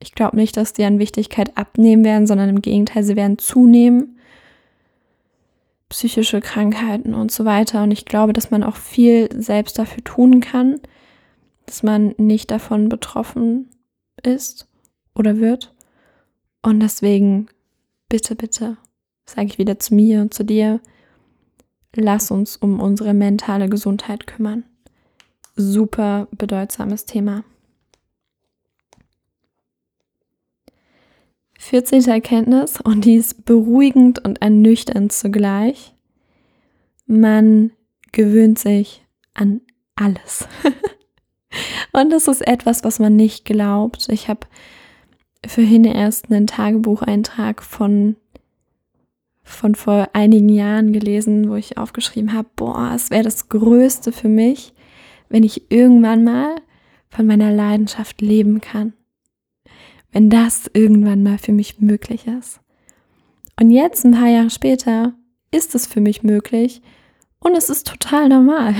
Ich 0.00 0.14
glaube 0.14 0.36
nicht, 0.36 0.56
dass 0.56 0.72
die 0.72 0.84
an 0.84 0.98
Wichtigkeit 0.98 1.56
abnehmen 1.56 2.04
werden, 2.04 2.26
sondern 2.26 2.48
im 2.48 2.62
Gegenteil, 2.62 3.04
sie 3.04 3.16
werden 3.16 3.38
zunehmen. 3.38 4.18
Psychische 5.88 6.40
Krankheiten 6.40 7.14
und 7.14 7.30
so 7.30 7.44
weiter. 7.44 7.84
Und 7.84 7.92
ich 7.92 8.04
glaube, 8.04 8.32
dass 8.32 8.50
man 8.50 8.62
auch 8.62 8.76
viel 8.76 9.28
selbst 9.40 9.78
dafür 9.78 10.04
tun 10.04 10.40
kann, 10.40 10.80
dass 11.64 11.82
man 11.82 12.14
nicht 12.18 12.50
davon 12.50 12.88
betroffen 12.88 13.70
ist 14.22 14.68
oder 15.14 15.38
wird. 15.38 15.74
Und 16.62 16.80
deswegen, 16.80 17.46
bitte, 18.08 18.34
bitte, 18.34 18.76
sage 19.26 19.48
ich 19.48 19.58
wieder 19.58 19.78
zu 19.78 19.94
mir 19.94 20.20
und 20.22 20.32
zu 20.32 20.44
dir, 20.44 20.80
lass 21.94 22.30
uns 22.30 22.56
um 22.56 22.80
unsere 22.80 23.14
mentale 23.14 23.68
Gesundheit 23.68 24.26
kümmern. 24.26 24.64
Super 25.56 26.28
bedeutsames 26.30 27.04
Thema. 27.06 27.44
14. 31.58 32.04
Erkenntnis, 32.04 32.80
und 32.80 33.04
die 33.04 33.16
ist 33.16 33.44
beruhigend 33.44 34.24
und 34.24 34.40
ernüchternd 34.40 35.10
zugleich. 35.10 35.94
Man 37.06 37.72
gewöhnt 38.12 38.58
sich 38.58 39.04
an 39.34 39.62
alles. 39.96 40.46
und 41.92 42.10
das 42.10 42.28
ist 42.28 42.46
etwas, 42.46 42.84
was 42.84 43.00
man 43.00 43.16
nicht 43.16 43.44
glaubt. 43.44 44.08
Ich 44.10 44.28
habe 44.28 44.46
vorhin 45.44 45.84
erst 45.84 46.30
einen 46.30 46.46
Tagebucheintrag 46.46 47.62
von 47.62 48.16
von 49.46 49.76
vor 49.76 50.10
einigen 50.12 50.48
Jahren 50.48 50.92
gelesen, 50.92 51.48
wo 51.48 51.54
ich 51.54 51.78
aufgeschrieben 51.78 52.32
habe, 52.32 52.48
boah, 52.56 52.92
es 52.94 53.10
wäre 53.10 53.22
das 53.22 53.48
Größte 53.48 54.10
für 54.10 54.28
mich, 54.28 54.74
wenn 55.28 55.44
ich 55.44 55.70
irgendwann 55.70 56.24
mal 56.24 56.56
von 57.08 57.26
meiner 57.26 57.52
Leidenschaft 57.52 58.20
leben 58.20 58.60
kann. 58.60 58.92
Wenn 60.10 60.30
das 60.30 60.68
irgendwann 60.74 61.22
mal 61.22 61.38
für 61.38 61.52
mich 61.52 61.80
möglich 61.80 62.26
ist. 62.26 62.60
Und 63.58 63.70
jetzt, 63.70 64.04
ein 64.04 64.12
paar 64.12 64.28
Jahre 64.28 64.50
später, 64.50 65.14
ist 65.52 65.74
es 65.74 65.86
für 65.86 66.00
mich 66.00 66.24
möglich 66.24 66.82
und 67.38 67.56
es 67.56 67.70
ist 67.70 67.86
total 67.86 68.28
normal. 68.28 68.74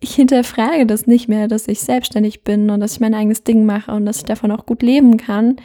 Ich 0.00 0.14
hinterfrage 0.14 0.86
das 0.86 1.06
nicht 1.06 1.28
mehr, 1.28 1.48
dass 1.48 1.68
ich 1.68 1.80
selbstständig 1.80 2.44
bin 2.44 2.70
und 2.70 2.80
dass 2.80 2.94
ich 2.94 3.00
mein 3.00 3.14
eigenes 3.14 3.44
Ding 3.44 3.66
mache 3.66 3.92
und 3.92 4.04
dass 4.04 4.18
ich 4.18 4.24
davon 4.24 4.50
auch 4.50 4.66
gut 4.66 4.82
leben 4.82 5.16
kann. 5.16 5.56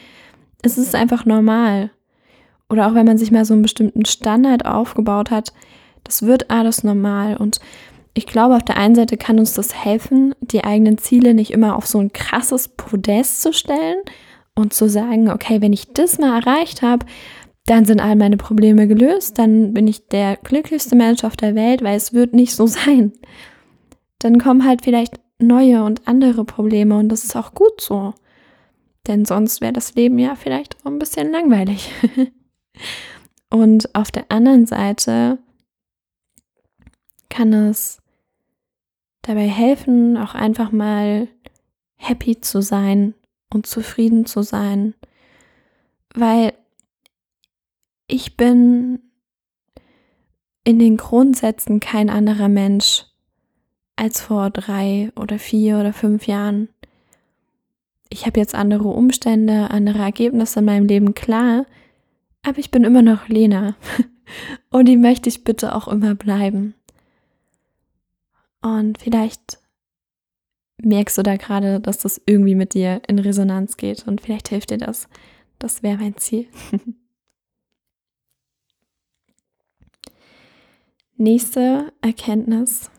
Es 0.62 0.78
ist 0.78 0.96
einfach 0.96 1.26
normal. 1.26 1.92
Oder 2.70 2.88
auch 2.88 2.94
wenn 2.94 3.06
man 3.06 3.18
sich 3.18 3.32
mal 3.32 3.46
so 3.46 3.54
einen 3.54 3.64
bestimmten 3.64 4.06
Standard 4.06 4.66
aufgebaut 4.66 5.32
hat, 5.32 5.54
das 6.04 6.24
wird 6.24 6.50
alles 6.50 6.84
normal. 6.84 7.38
Und 7.38 7.60
ich 8.14 8.26
glaube, 8.26 8.56
auf 8.56 8.64
der 8.64 8.78
einen 8.78 8.96
Seite 8.96 9.18
kann 9.18 9.40
uns 9.40 9.54
das 9.54 9.74
helfen, 9.74 10.34
die 10.42 10.64
eigenen 10.64 10.98
Ziele 10.98 11.34
nicht 11.34 11.52
immer 11.52 11.76
auf 11.76 11.88
so 11.88 12.00
ein 12.00 12.14
krasses 12.14 12.68
Podest 12.70 13.42
zu 13.42 13.54
stellen 13.54 13.98
und 14.56 14.74
zu 14.74 14.90
sagen, 14.90 15.30
okay, 15.30 15.62
wenn 15.62 15.74
ich 15.74 15.94
das 15.94 16.20
mal 16.20 16.40
erreicht 16.40 16.82
habe, 16.82 17.06
dann 17.66 17.86
sind 17.86 18.02
all 18.02 18.16
meine 18.16 18.38
Probleme 18.38 18.88
gelöst, 18.88 19.38
dann 19.38 19.74
bin 19.74 19.88
ich 19.88 20.08
der 20.08 20.38
glücklichste 20.38 20.96
Mensch 20.96 21.24
auf 21.24 21.38
der 21.38 21.56
Welt, 21.56 21.84
weil 21.84 21.96
es 21.96 22.14
wird 22.14 22.34
nicht 22.34 22.56
so 22.56 22.68
sein. 22.68 23.14
Dann 24.20 24.40
kommen 24.40 24.66
halt 24.66 24.84
vielleicht 24.84 25.20
neue 25.40 25.84
und 25.84 26.08
andere 26.08 26.46
Probleme 26.46 26.98
und 26.98 27.10
das 27.10 27.24
ist 27.24 27.36
auch 27.36 27.54
gut 27.54 27.80
so. 27.80 28.14
Denn 29.08 29.26
sonst 29.26 29.62
wäre 29.62 29.74
das 29.74 29.96
Leben 29.96 30.20
ja 30.20 30.36
vielleicht 30.36 30.78
auch 30.82 30.88
ein 30.88 31.00
bisschen 31.00 31.32
langweilig. 31.32 31.92
und 33.50 33.96
auf 33.96 34.12
der 34.12 34.32
anderen 34.32 34.66
Seite 34.66 35.40
kann 37.30 37.54
es 37.54 38.00
dabei 39.22 39.48
helfen, 39.48 40.18
auch 40.18 40.36
einfach 40.36 40.72
mal 40.72 41.28
happy 41.96 42.42
zu 42.42 42.62
sein 42.62 43.14
und 43.54 43.68
zufrieden 43.68 44.26
zu 44.26 44.42
sein, 44.42 44.96
weil 46.14 46.54
ich 48.08 48.38
bin 48.38 49.00
in 50.64 50.80
den 50.80 50.98
Grundsätzen 50.98 51.80
kein 51.80 52.10
anderer 52.10 52.50
Mensch 52.50 53.06
als 53.96 54.22
vor 54.22 54.50
drei 54.50 55.12
oder 55.16 55.40
vier 55.40 55.80
oder 55.80 55.94
fünf 55.94 56.28
Jahren. 56.28 56.70
Ich 58.10 58.26
habe 58.26 58.40
jetzt 58.40 58.56
andere 58.56 58.88
Umstände, 58.88 59.70
andere 59.70 60.00
Ergebnisse 60.00 60.60
in 60.60 60.66
meinem 60.66 60.86
Leben, 60.86 61.14
klar, 61.14 61.66
aber 62.44 62.58
ich 62.58 62.72
bin 62.72 62.84
immer 62.84 63.02
noch 63.02 63.28
Lena. 63.28 63.76
Und 64.70 64.86
die 64.86 64.98
möchte 64.98 65.30
ich 65.30 65.44
bitte 65.44 65.76
auch 65.76 65.88
immer 65.88 66.16
bleiben. 66.16 66.76
Und 68.62 69.00
vielleicht 69.00 69.60
merkst 70.82 71.18
du 71.18 71.24
da 71.24 71.38
gerade, 71.38 71.80
dass 71.80 71.98
das 72.00 72.22
irgendwie 72.26 72.56
mit 72.56 72.74
dir 72.74 73.02
in 73.08 73.20
Resonanz 73.20 73.78
geht 73.78 74.08
und 74.08 74.22
vielleicht 74.22 74.50
hilft 74.50 74.72
dir 74.72 74.78
das. 74.78 75.08
Das 75.58 75.84
wäre 75.84 75.98
mein 75.98 76.18
Ziel. 76.18 76.48
Nächste 81.18 81.92
Erkenntnis. 82.02 82.90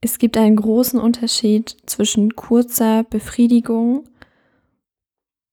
Es 0.00 0.18
gibt 0.18 0.36
einen 0.36 0.56
großen 0.56 1.00
Unterschied 1.00 1.76
zwischen 1.86 2.36
kurzer 2.36 3.02
Befriedigung 3.02 4.08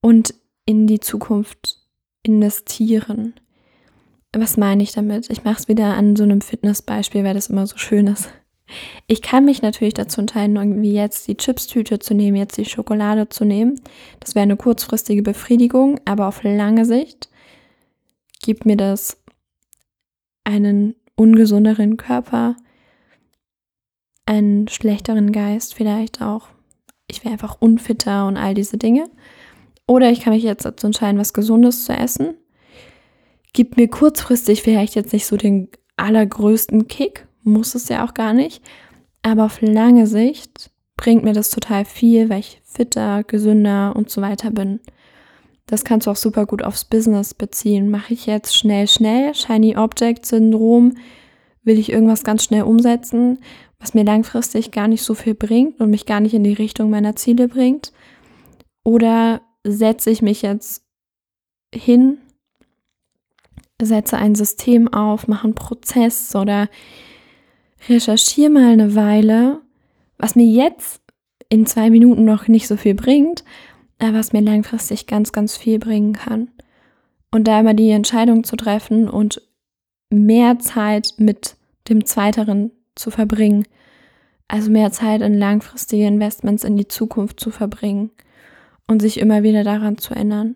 und 0.01 0.35
in 0.65 0.85
die 0.85 0.99
Zukunft 0.99 1.82
investieren. 2.23 3.33
Was 4.35 4.57
meine 4.57 4.81
ich 4.81 4.93
damit? 4.93 5.29
Ich 5.29 5.43
mache 5.43 5.59
es 5.59 5.67
wieder 5.67 5.93
an 5.95 6.15
so 6.15 6.23
einem 6.23 6.41
Fitnessbeispiel, 6.41 7.23
weil 7.23 7.35
das 7.35 7.47
immer 7.47 7.67
so 7.67 7.77
schön 7.77 8.07
ist. 8.07 8.29
Ich 9.05 9.21
kann 9.21 9.45
mich 9.45 9.61
natürlich 9.61 9.93
dazu 9.93 10.21
entscheiden, 10.21 10.55
irgendwie 10.55 10.93
jetzt 10.93 11.27
die 11.27 11.37
Chipstüte 11.37 11.99
zu 11.99 12.13
nehmen, 12.13 12.37
jetzt 12.37 12.57
die 12.57 12.65
Schokolade 12.65 13.29
zu 13.29 13.45
nehmen. 13.45 13.79
Das 14.19 14.33
wäre 14.33 14.43
eine 14.43 14.57
kurzfristige 14.57 15.21
Befriedigung, 15.21 15.99
aber 16.05 16.27
auf 16.27 16.43
lange 16.43 16.85
Sicht 16.85 17.29
gibt 18.41 18.65
mir 18.65 18.77
das 18.77 19.21
einen 20.43 20.95
ungesunderen 21.15 21.97
Körper, 21.97 22.55
einen 24.25 24.67
schlechteren 24.67 25.31
Geist 25.31 25.75
vielleicht 25.75 26.21
auch. 26.21 26.47
Ich 27.07 27.23
wäre 27.23 27.33
einfach 27.33 27.57
unfitter 27.59 28.27
und 28.27 28.37
all 28.37 28.53
diese 28.53 28.77
Dinge. 28.77 29.09
Oder 29.87 30.11
ich 30.11 30.21
kann 30.21 30.33
mich 30.33 30.43
jetzt 30.43 30.65
dazu 30.65 30.87
entscheiden, 30.87 31.19
was 31.19 31.33
Gesundes 31.33 31.85
zu 31.85 31.93
essen. 31.93 32.35
Gibt 33.53 33.77
mir 33.77 33.87
kurzfristig 33.87 34.63
vielleicht 34.63 34.95
jetzt 34.95 35.13
nicht 35.13 35.25
so 35.25 35.37
den 35.37 35.69
allergrößten 35.97 36.87
Kick, 36.87 37.27
muss 37.43 37.75
es 37.75 37.89
ja 37.89 38.05
auch 38.05 38.13
gar 38.13 38.33
nicht. 38.33 38.63
Aber 39.21 39.45
auf 39.45 39.61
lange 39.61 40.07
Sicht 40.07 40.71
bringt 40.95 41.23
mir 41.23 41.33
das 41.33 41.49
total 41.49 41.85
viel, 41.85 42.29
weil 42.29 42.39
ich 42.39 42.61
fitter, 42.63 43.23
gesünder 43.23 43.95
und 43.95 44.09
so 44.09 44.21
weiter 44.21 44.51
bin. 44.51 44.79
Das 45.65 45.83
kannst 45.83 46.07
du 46.07 46.11
auch 46.11 46.15
super 46.15 46.45
gut 46.45 46.63
aufs 46.63 46.85
Business 46.85 47.33
beziehen. 47.33 47.89
Mache 47.89 48.13
ich 48.13 48.25
jetzt 48.25 48.55
schnell, 48.55 48.87
schnell, 48.87 49.33
Shiny 49.33 49.77
Object 49.77 50.25
Syndrom, 50.25 50.93
will 51.63 51.79
ich 51.79 51.91
irgendwas 51.91 52.23
ganz 52.23 52.43
schnell 52.43 52.63
umsetzen, 52.63 53.39
was 53.79 53.93
mir 53.93 54.03
langfristig 54.03 54.71
gar 54.71 54.87
nicht 54.87 55.03
so 55.03 55.13
viel 55.13 55.35
bringt 55.35 55.79
und 55.79 55.89
mich 55.89 56.05
gar 56.05 56.19
nicht 56.19 56.33
in 56.33 56.43
die 56.43 56.53
Richtung 56.53 56.89
meiner 56.89 57.15
Ziele 57.15 57.47
bringt? 57.47 57.93
Oder 58.83 59.41
setze 59.63 60.09
ich 60.09 60.21
mich 60.21 60.41
jetzt 60.41 60.83
hin, 61.73 62.17
setze 63.81 64.17
ein 64.17 64.35
System 64.35 64.93
auf, 64.93 65.27
mache 65.27 65.45
einen 65.45 65.55
Prozess 65.55 66.35
oder 66.35 66.69
recherchiere 67.89 68.49
mal 68.49 68.71
eine 68.71 68.95
Weile, 68.95 69.61
was 70.17 70.35
mir 70.35 70.45
jetzt 70.45 71.01
in 71.49 71.65
zwei 71.65 71.89
Minuten 71.89 72.25
noch 72.25 72.47
nicht 72.47 72.67
so 72.67 72.77
viel 72.77 72.93
bringt, 72.93 73.43
aber 73.99 74.13
was 74.13 74.33
mir 74.33 74.41
langfristig 74.41 75.07
ganz, 75.07 75.31
ganz 75.31 75.57
viel 75.57 75.79
bringen 75.79 76.13
kann. 76.13 76.49
Und 77.31 77.47
da 77.47 77.59
immer 77.59 77.73
die 77.73 77.89
Entscheidung 77.89 78.43
zu 78.43 78.55
treffen 78.55 79.09
und 79.09 79.41
mehr 80.09 80.59
Zeit 80.59 81.15
mit 81.17 81.55
dem 81.89 82.05
Zweiteren 82.05 82.71
zu 82.95 83.11
verbringen. 83.11 83.65
Also 84.47 84.69
mehr 84.69 84.91
Zeit 84.91 85.21
in 85.21 85.37
langfristige 85.37 86.05
Investments 86.05 86.63
in 86.63 86.77
die 86.77 86.87
Zukunft 86.87 87.39
zu 87.39 87.49
verbringen 87.49 88.11
und 88.87 89.01
sich 89.01 89.19
immer 89.19 89.43
wieder 89.43 89.63
daran 89.63 89.97
zu 89.97 90.13
erinnern. 90.13 90.55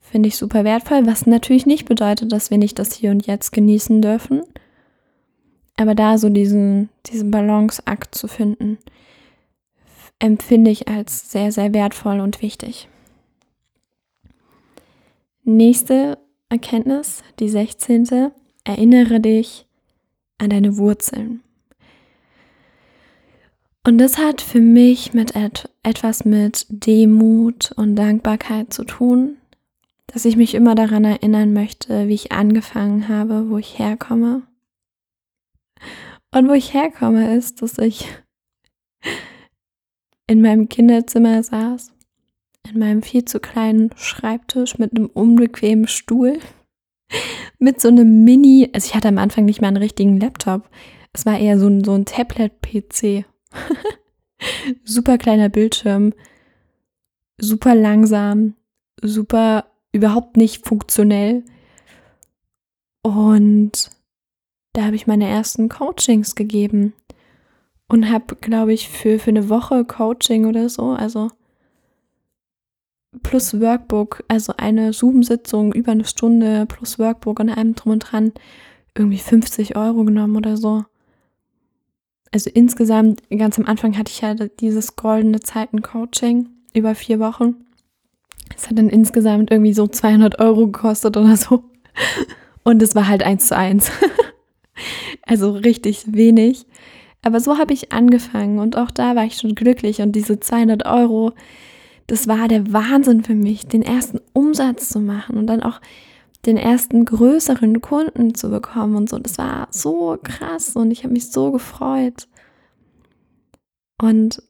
Finde 0.00 0.28
ich 0.28 0.36
super 0.36 0.64
wertvoll, 0.64 1.06
was 1.06 1.26
natürlich 1.26 1.66
nicht 1.66 1.86
bedeutet, 1.86 2.32
dass 2.32 2.50
wir 2.50 2.58
nicht 2.58 2.78
das 2.78 2.92
Hier 2.92 3.10
und 3.10 3.26
Jetzt 3.26 3.52
genießen 3.52 4.02
dürfen. 4.02 4.42
Aber 5.76 5.94
da 5.94 6.18
so 6.18 6.28
diesen, 6.28 6.90
diesen 7.06 7.30
Balanceakt 7.30 8.14
zu 8.14 8.28
finden, 8.28 8.78
empfinde 10.18 10.70
ich 10.70 10.88
als 10.88 11.30
sehr, 11.30 11.50
sehr 11.50 11.72
wertvoll 11.72 12.20
und 12.20 12.42
wichtig. 12.42 12.88
Nächste 15.44 16.18
Erkenntnis, 16.48 17.24
die 17.40 17.48
16. 17.48 18.30
Erinnere 18.64 19.18
dich 19.20 19.66
an 20.38 20.50
deine 20.50 20.76
Wurzeln. 20.76 21.42
Und 23.84 23.98
das 23.98 24.16
hat 24.16 24.40
für 24.40 24.60
mich 24.60 25.12
mit 25.12 25.34
et 25.34 25.68
etwas 25.82 26.24
mit 26.24 26.66
Demut 26.68 27.72
und 27.72 27.96
Dankbarkeit 27.96 28.72
zu 28.72 28.84
tun, 28.84 29.38
dass 30.06 30.24
ich 30.24 30.36
mich 30.36 30.54
immer 30.54 30.76
daran 30.76 31.04
erinnern 31.04 31.52
möchte, 31.52 32.06
wie 32.06 32.14
ich 32.14 32.30
angefangen 32.30 33.08
habe, 33.08 33.50
wo 33.50 33.58
ich 33.58 33.78
herkomme. 33.80 34.42
Und 36.32 36.48
wo 36.48 36.52
ich 36.52 36.72
herkomme 36.72 37.36
ist, 37.36 37.60
dass 37.60 37.78
ich 37.78 38.06
in 40.28 40.40
meinem 40.40 40.68
Kinderzimmer 40.68 41.42
saß, 41.42 41.92
in 42.70 42.78
meinem 42.78 43.02
viel 43.02 43.24
zu 43.24 43.40
kleinen 43.40 43.90
Schreibtisch 43.96 44.78
mit 44.78 44.96
einem 44.96 45.06
unbequemen 45.06 45.88
Stuhl, 45.88 46.38
mit 47.58 47.80
so 47.80 47.88
einem 47.88 48.22
Mini, 48.22 48.70
also 48.72 48.86
ich 48.86 48.94
hatte 48.94 49.08
am 49.08 49.18
Anfang 49.18 49.44
nicht 49.44 49.60
mal 49.60 49.68
einen 49.68 49.76
richtigen 49.78 50.20
Laptop, 50.20 50.70
es 51.12 51.26
war 51.26 51.38
eher 51.38 51.58
so 51.58 51.66
ein, 51.66 51.82
so 51.84 51.92
ein 51.92 52.04
Tablet-PC. 52.04 53.24
super 54.84 55.18
kleiner 55.18 55.48
Bildschirm, 55.48 56.12
super 57.38 57.74
langsam, 57.74 58.54
super 59.00 59.66
überhaupt 59.92 60.36
nicht 60.36 60.66
funktionell. 60.66 61.44
Und 63.02 63.90
da 64.72 64.84
habe 64.84 64.96
ich 64.96 65.06
meine 65.06 65.28
ersten 65.28 65.68
Coachings 65.68 66.34
gegeben 66.34 66.94
und 67.88 68.10
habe, 68.10 68.36
glaube 68.36 68.72
ich, 68.72 68.88
für, 68.88 69.18
für 69.18 69.30
eine 69.30 69.48
Woche 69.48 69.84
Coaching 69.84 70.46
oder 70.46 70.68
so, 70.68 70.90
also 70.90 71.30
plus 73.22 73.60
Workbook, 73.60 74.24
also 74.28 74.54
eine 74.56 74.92
Zoom-Sitzung 74.92 75.74
über 75.74 75.92
eine 75.92 76.06
Stunde 76.06 76.64
plus 76.66 76.98
Workbook 76.98 77.40
und 77.40 77.50
allem 77.50 77.74
drum 77.74 77.92
und 77.92 77.98
dran, 78.00 78.32
irgendwie 78.96 79.18
50 79.18 79.76
Euro 79.76 80.04
genommen 80.04 80.36
oder 80.36 80.56
so. 80.56 80.84
Also 82.32 82.50
insgesamt, 82.52 83.22
ganz 83.30 83.58
am 83.58 83.66
Anfang 83.66 83.96
hatte 83.96 84.10
ich 84.10 84.22
ja 84.22 84.34
dieses 84.34 84.96
goldene 84.96 85.40
Zeiten-Coaching 85.40 86.48
über 86.74 86.94
vier 86.94 87.20
Wochen. 87.20 87.56
Es 88.56 88.68
hat 88.68 88.78
dann 88.78 88.88
insgesamt 88.88 89.50
irgendwie 89.50 89.74
so 89.74 89.86
200 89.86 90.40
Euro 90.40 90.66
gekostet 90.66 91.16
oder 91.16 91.36
so. 91.36 91.64
Und 92.64 92.82
es 92.82 92.94
war 92.94 93.06
halt 93.06 93.22
eins 93.22 93.48
zu 93.48 93.56
eins. 93.56 93.90
also 95.26 95.52
richtig 95.52 96.04
wenig. 96.12 96.66
Aber 97.22 97.38
so 97.38 97.58
habe 97.58 97.72
ich 97.72 97.92
angefangen 97.92 98.58
und 98.58 98.76
auch 98.76 98.90
da 98.90 99.14
war 99.14 99.24
ich 99.24 99.36
schon 99.36 99.54
glücklich 99.54 100.00
und 100.00 100.12
diese 100.12 100.40
200 100.40 100.86
Euro, 100.86 101.32
das 102.08 102.26
war 102.26 102.48
der 102.48 102.72
Wahnsinn 102.72 103.22
für 103.22 103.34
mich, 103.34 103.68
den 103.68 103.82
ersten 103.82 104.18
Umsatz 104.32 104.88
zu 104.88 104.98
machen 104.98 105.36
und 105.36 105.46
dann 105.46 105.62
auch 105.62 105.80
den 106.46 106.56
ersten 106.56 107.04
größeren 107.04 107.80
Kunden 107.80 108.34
zu 108.34 108.50
bekommen 108.50 108.96
und 108.96 109.08
so. 109.08 109.18
Das 109.18 109.38
war 109.38 109.68
so 109.70 110.18
krass 110.22 110.74
und 110.74 110.90
ich 110.90 111.04
habe 111.04 111.12
mich 111.12 111.30
so 111.30 111.52
gefreut. 111.52 112.28
Und 114.00 114.42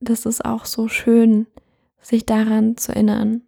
das 0.00 0.26
ist 0.26 0.44
auch 0.44 0.66
so 0.66 0.88
schön, 0.88 1.46
sich 2.00 2.26
daran 2.26 2.76
zu 2.76 2.92
erinnern, 2.92 3.42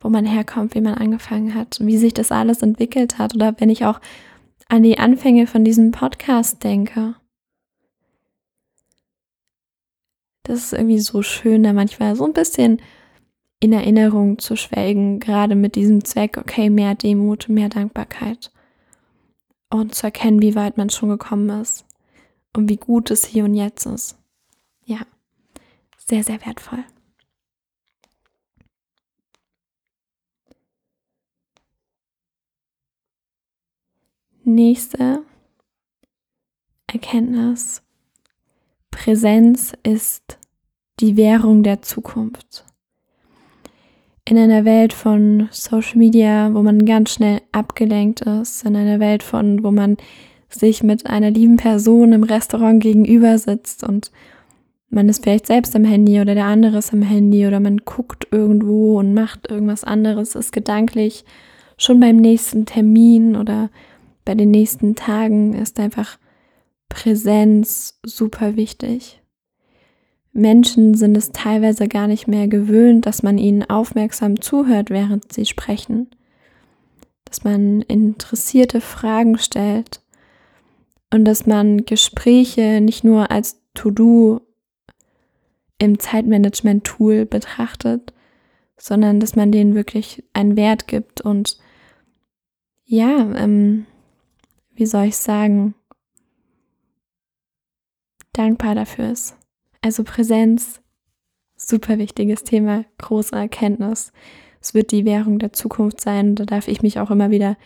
wo 0.00 0.08
man 0.08 0.24
herkommt, 0.24 0.74
wie 0.74 0.80
man 0.80 0.94
angefangen 0.94 1.54
hat, 1.54 1.78
wie 1.80 1.98
sich 1.98 2.14
das 2.14 2.32
alles 2.32 2.62
entwickelt 2.62 3.18
hat. 3.18 3.34
Oder 3.34 3.54
wenn 3.58 3.70
ich 3.70 3.84
auch 3.84 4.00
an 4.68 4.82
die 4.82 4.98
Anfänge 4.98 5.46
von 5.46 5.64
diesem 5.64 5.90
Podcast 5.90 6.62
denke. 6.64 7.16
Das 10.44 10.64
ist 10.64 10.72
irgendwie 10.72 11.00
so 11.00 11.22
schön, 11.22 11.62
da 11.62 11.72
manchmal 11.72 12.16
so 12.16 12.24
ein 12.24 12.32
bisschen 12.32 12.80
in 13.60 13.72
Erinnerung 13.74 14.38
zu 14.38 14.56
schwelgen, 14.56 15.20
gerade 15.20 15.54
mit 15.54 15.76
diesem 15.76 16.04
Zweck, 16.04 16.38
okay, 16.38 16.70
mehr 16.70 16.94
Demut, 16.94 17.48
mehr 17.48 17.68
Dankbarkeit 17.68 18.50
und 19.68 19.94
zu 19.94 20.06
erkennen, 20.06 20.42
wie 20.42 20.54
weit 20.54 20.78
man 20.78 20.90
schon 20.90 21.10
gekommen 21.10 21.48
ist 21.60 21.84
und 22.56 22.68
wie 22.68 22.78
gut 22.78 23.10
es 23.10 23.26
hier 23.26 23.44
und 23.44 23.54
jetzt 23.54 23.86
ist. 23.86 24.18
Ja, 24.84 25.00
sehr, 25.98 26.24
sehr 26.24 26.44
wertvoll. 26.44 26.84
Nächste 34.42 35.22
Erkenntnis. 36.86 37.82
Präsenz 38.90 39.74
ist 39.84 40.38
die 40.98 41.16
Währung 41.16 41.62
der 41.62 41.82
Zukunft. 41.82 42.64
In 44.30 44.38
einer 44.38 44.64
Welt 44.64 44.92
von 44.92 45.48
Social 45.50 45.98
Media, 45.98 46.54
wo 46.54 46.62
man 46.62 46.86
ganz 46.86 47.14
schnell 47.14 47.40
abgelenkt 47.50 48.20
ist, 48.20 48.64
in 48.64 48.76
einer 48.76 49.00
Welt 49.00 49.24
von, 49.24 49.64
wo 49.64 49.72
man 49.72 49.96
sich 50.48 50.84
mit 50.84 51.04
einer 51.06 51.32
lieben 51.32 51.56
Person 51.56 52.12
im 52.12 52.22
Restaurant 52.22 52.80
gegenüber 52.80 53.38
sitzt 53.38 53.82
und 53.82 54.12
man 54.88 55.08
ist 55.08 55.24
vielleicht 55.24 55.48
selbst 55.48 55.74
am 55.74 55.82
Handy 55.82 56.20
oder 56.20 56.36
der 56.36 56.44
andere 56.44 56.78
ist 56.78 56.92
am 56.92 57.02
Handy 57.02 57.44
oder 57.44 57.58
man 57.58 57.78
guckt 57.78 58.28
irgendwo 58.30 59.00
und 59.00 59.14
macht 59.14 59.50
irgendwas 59.50 59.82
anderes, 59.82 60.36
ist 60.36 60.52
gedanklich 60.52 61.24
schon 61.76 61.98
beim 61.98 62.18
nächsten 62.18 62.66
Termin 62.66 63.34
oder 63.34 63.68
bei 64.24 64.36
den 64.36 64.52
nächsten 64.52 64.94
Tagen 64.94 65.54
ist 65.54 65.80
einfach 65.80 66.18
Präsenz 66.88 67.98
super 68.04 68.54
wichtig. 68.54 69.19
Menschen 70.32 70.94
sind 70.94 71.16
es 71.16 71.32
teilweise 71.32 71.88
gar 71.88 72.06
nicht 72.06 72.28
mehr 72.28 72.46
gewöhnt, 72.46 73.06
dass 73.06 73.22
man 73.22 73.38
ihnen 73.38 73.68
aufmerksam 73.68 74.40
zuhört, 74.40 74.90
während 74.90 75.32
sie 75.32 75.44
sprechen, 75.44 76.08
dass 77.24 77.42
man 77.42 77.82
interessierte 77.82 78.80
Fragen 78.80 79.38
stellt. 79.38 80.00
Und 81.12 81.24
dass 81.24 81.44
man 81.44 81.84
Gespräche 81.86 82.80
nicht 82.80 83.02
nur 83.02 83.32
als 83.32 83.60
To-Do 83.74 84.42
im 85.78 85.98
Zeitmanagement-Tool 85.98 87.26
betrachtet, 87.26 88.12
sondern 88.76 89.18
dass 89.18 89.34
man 89.34 89.50
denen 89.50 89.74
wirklich 89.74 90.22
einen 90.34 90.56
Wert 90.56 90.86
gibt. 90.86 91.20
Und 91.20 91.58
ja, 92.84 93.32
ähm, 93.34 93.86
wie 94.72 94.86
soll 94.86 95.06
ich 95.06 95.16
sagen, 95.16 95.74
dankbar 98.32 98.76
dafür 98.76 99.10
ist. 99.10 99.39
Also 99.82 100.04
Präsenz, 100.04 100.80
super 101.56 101.98
wichtiges 101.98 102.44
Thema, 102.44 102.84
große 102.98 103.34
Erkenntnis. 103.34 104.12
Es 104.60 104.74
wird 104.74 104.92
die 104.92 105.04
Währung 105.04 105.38
der 105.38 105.52
Zukunft 105.52 106.00
sein. 106.00 106.34
Da 106.34 106.44
darf 106.44 106.68
ich 106.68 106.82
mich 106.82 106.98
auch 106.98 107.10
immer 107.10 107.30
wieder 107.30 107.56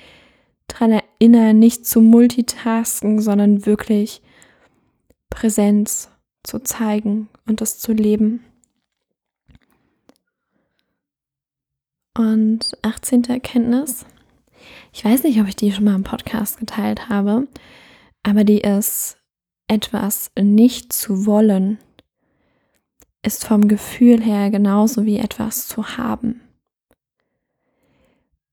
dran 0.69 0.93
erinnern, 0.93 1.59
nicht 1.59 1.87
zu 1.87 2.01
multitasken, 2.01 3.21
sondern 3.21 3.67
wirklich 3.67 4.23
Präsenz 5.29 6.11
zu 6.45 6.61
zeigen 6.61 7.29
und 7.47 7.61
das 7.61 7.79
zu 7.79 7.93
leben. 7.93 8.45
Und 12.17 12.79
18. 12.83 13.25
Erkenntnis. 13.25 14.07
Ich 14.93 15.05
weiß 15.05 15.25
nicht, 15.25 15.41
ob 15.41 15.49
ich 15.49 15.57
die 15.57 15.73
schon 15.73 15.85
mal 15.85 15.97
im 15.97 16.05
Podcast 16.05 16.59
geteilt 16.59 17.09
habe, 17.09 17.49
aber 18.23 18.45
die 18.45 18.61
ist, 18.61 19.19
etwas 19.67 20.31
nicht 20.39 20.93
zu 20.93 21.27
wollen, 21.27 21.79
ist 23.25 23.47
vom 23.47 23.69
Gefühl 23.69 24.23
her 24.23 24.51
genauso 24.51 25.05
wie 25.05 25.19
etwas 25.19 25.67
zu 25.67 25.97
haben. 25.97 26.41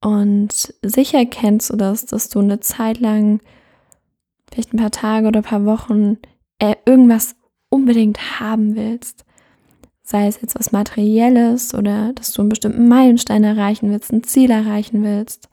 Und 0.02 0.74
sicher 0.82 1.26
kennst 1.26 1.70
du 1.70 1.76
das, 1.76 2.06
dass 2.06 2.30
du 2.30 2.40
eine 2.40 2.60
Zeit 2.60 3.00
lang, 3.00 3.40
vielleicht 4.52 4.74
ein 4.74 4.80
paar 4.80 4.92
Tage 4.92 5.28
oder 5.28 5.42
ein 5.42 5.46
paar 5.46 5.66
Wochen, 5.66 6.18
äh, 6.58 6.76
irgendwas 6.86 7.36
unbedingt 7.70 8.40
haben 8.40 8.76
willst. 8.76 9.26
Sei 10.02 10.28
es 10.28 10.42
jetzt 10.42 10.60
was 10.60 10.72
Materielles 10.72 11.74
oder 11.76 12.14
dass 12.14 12.32
du 12.32 12.42
einen 12.42 12.50
bestimmten 12.50 12.88
Meilenstein 12.88 13.44
erreichen 13.44 13.92
willst, 13.92 14.12
ein 14.12 14.24
Ziel 14.24 14.50
erreichen 14.50 15.04
willst, 15.04 15.50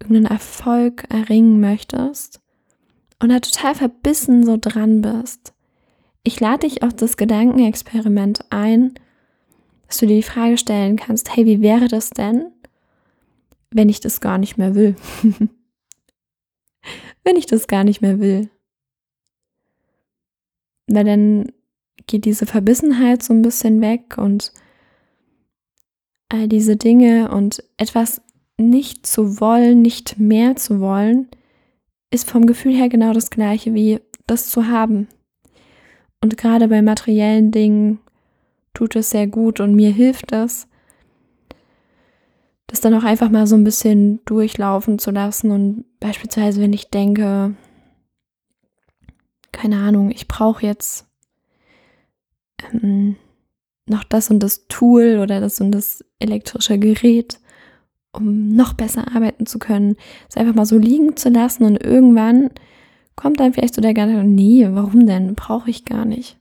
irgendeinen 0.00 0.26
Erfolg 0.26 1.04
erringen 1.08 1.60
möchtest 1.60 2.40
und 3.20 3.30
da 3.30 3.40
total 3.40 3.74
verbissen 3.74 4.44
so 4.44 4.56
dran 4.60 5.00
bist. 5.00 5.55
Ich 6.26 6.40
lade 6.40 6.66
dich 6.68 6.82
auf 6.82 6.92
das 6.92 7.16
Gedankenexperiment 7.16 8.44
ein, 8.50 8.94
dass 9.86 9.98
du 9.98 10.06
dir 10.06 10.16
die 10.16 10.22
Frage 10.22 10.58
stellen 10.58 10.96
kannst, 10.96 11.36
hey, 11.36 11.46
wie 11.46 11.60
wäre 11.60 11.88
das 11.88 12.10
denn, 12.10 12.50
wenn 13.70 13.88
ich 13.88 14.00
das 14.00 14.20
gar 14.20 14.36
nicht 14.36 14.58
mehr 14.58 14.74
will? 14.74 14.96
wenn 17.24 17.36
ich 17.36 17.46
das 17.46 17.66
gar 17.68 17.84
nicht 17.84 18.00
mehr 18.00 18.20
will 18.20 18.50
weil 20.86 21.04
dann 21.04 21.52
geht 22.06 22.24
diese 22.24 22.46
Verbissenheit 22.46 23.22
so 23.22 23.32
ein 23.32 23.42
bisschen 23.42 23.80
weg 23.80 24.16
und 24.18 24.52
all 26.28 26.48
diese 26.48 26.76
Dinge 26.76 27.30
und 27.30 27.62
etwas 27.76 28.22
nicht 28.58 29.06
zu 29.06 29.40
wollen, 29.40 29.82
nicht 29.82 30.18
mehr 30.18 30.56
zu 30.56 30.80
wollen, 30.80 31.28
ist 32.10 32.30
vom 32.30 32.46
Gefühl 32.46 32.74
her 32.74 32.88
genau 32.88 33.12
das 33.12 33.30
gleiche 33.30 33.74
wie 33.74 34.00
das 34.26 34.50
zu 34.50 34.68
haben. 34.68 35.08
Und 36.26 36.36
gerade 36.36 36.66
bei 36.66 36.82
materiellen 36.82 37.52
Dingen 37.52 38.00
tut 38.74 38.96
es 38.96 39.10
sehr 39.10 39.28
gut 39.28 39.60
und 39.60 39.76
mir 39.76 39.92
hilft 39.92 40.32
es, 40.32 40.66
das 42.66 42.80
dann 42.80 42.94
auch 42.94 43.04
einfach 43.04 43.30
mal 43.30 43.46
so 43.46 43.54
ein 43.54 43.62
bisschen 43.62 44.24
durchlaufen 44.24 44.98
zu 44.98 45.12
lassen. 45.12 45.52
Und 45.52 45.84
beispielsweise, 46.00 46.60
wenn 46.60 46.72
ich 46.72 46.90
denke, 46.90 47.54
keine 49.52 49.76
Ahnung, 49.78 50.10
ich 50.10 50.26
brauche 50.26 50.66
jetzt 50.66 51.06
ähm, 52.72 53.14
noch 53.86 54.02
das 54.02 54.28
und 54.28 54.42
das 54.42 54.66
Tool 54.66 55.20
oder 55.22 55.40
das 55.40 55.60
und 55.60 55.70
das 55.70 56.04
elektrische 56.18 56.76
Gerät, 56.76 57.38
um 58.10 58.56
noch 58.56 58.72
besser 58.72 59.14
arbeiten 59.14 59.46
zu 59.46 59.60
können, 59.60 59.94
es 60.28 60.36
einfach 60.36 60.56
mal 60.56 60.66
so 60.66 60.76
liegen 60.76 61.16
zu 61.16 61.28
lassen 61.28 61.62
und 61.62 61.76
irgendwann 61.76 62.50
kommt 63.16 63.40
dann 63.40 63.52
vielleicht 63.52 63.74
so 63.74 63.80
der 63.80 63.94
Gedanke, 63.94 64.24
nee, 64.24 64.66
warum 64.70 65.06
denn? 65.06 65.34
Brauche 65.34 65.70
ich 65.70 65.84
gar 65.84 66.04
nicht. 66.04 66.38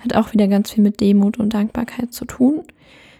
Hat 0.00 0.16
auch 0.16 0.32
wieder 0.32 0.48
ganz 0.48 0.72
viel 0.72 0.82
mit 0.82 1.00
Demut 1.00 1.38
und 1.38 1.54
Dankbarkeit 1.54 2.12
zu 2.12 2.24
tun. 2.24 2.62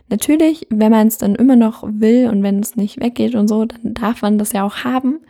Natürlich, 0.08 0.66
wenn 0.68 0.90
man 0.90 1.06
es 1.06 1.16
dann 1.16 1.36
immer 1.36 1.56
noch 1.56 1.84
will 1.86 2.28
und 2.28 2.42
wenn 2.42 2.60
es 2.60 2.76
nicht 2.76 3.00
weggeht 3.00 3.34
und 3.34 3.48
so, 3.48 3.64
dann 3.64 3.94
darf 3.94 4.20
man 4.20 4.36
das 4.36 4.52
ja 4.52 4.64
auch 4.64 4.78
haben. 4.84 5.20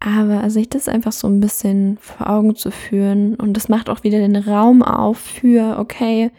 Aber 0.00 0.48
sich 0.50 0.68
das 0.68 0.86
einfach 0.86 1.10
so 1.10 1.26
ein 1.26 1.40
bisschen 1.40 1.98
vor 1.98 2.30
Augen 2.30 2.54
zu 2.54 2.70
führen 2.70 3.34
und 3.34 3.56
das 3.56 3.68
macht 3.68 3.90
auch 3.90 4.04
wieder 4.04 4.18
den 4.18 4.36
Raum 4.36 4.82
auf 4.82 5.18
für, 5.18 5.78
okay, 5.80 6.30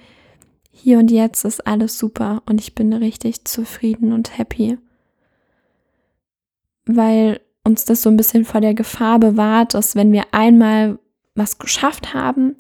hier 0.72 0.98
und 1.00 1.12
jetzt 1.12 1.44
ist 1.44 1.68
alles 1.68 1.98
super 1.98 2.42
und 2.46 2.62
ich 2.62 2.74
bin 2.74 2.94
richtig 2.94 3.44
zufrieden 3.44 4.14
und 4.14 4.38
happy. 4.38 4.78
Weil 6.86 7.42
uns 7.64 7.86
das 7.86 8.02
so 8.02 8.10
ein 8.10 8.18
bisschen 8.18 8.46
vor 8.46 8.62
der 8.62 8.74
Gefahr 8.74 9.20
bewahrt, 9.20 9.74
dass 9.74 9.96
wenn 9.96 10.12
wir 10.12 10.26
einmal 10.32 11.00
was 11.36 11.58
geschafft 11.58 12.14
haben, 12.14 12.56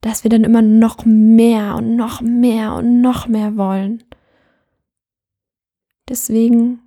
dass 0.00 0.24
wir 0.24 0.30
dann 0.30 0.44
immer 0.44 0.62
noch 0.62 1.04
mehr 1.04 1.76
und 1.76 1.96
noch 1.96 2.20
mehr 2.20 2.74
und 2.74 3.00
noch 3.00 3.28
mehr 3.28 3.56
wollen. 3.56 4.02
Deswegen 6.08 6.80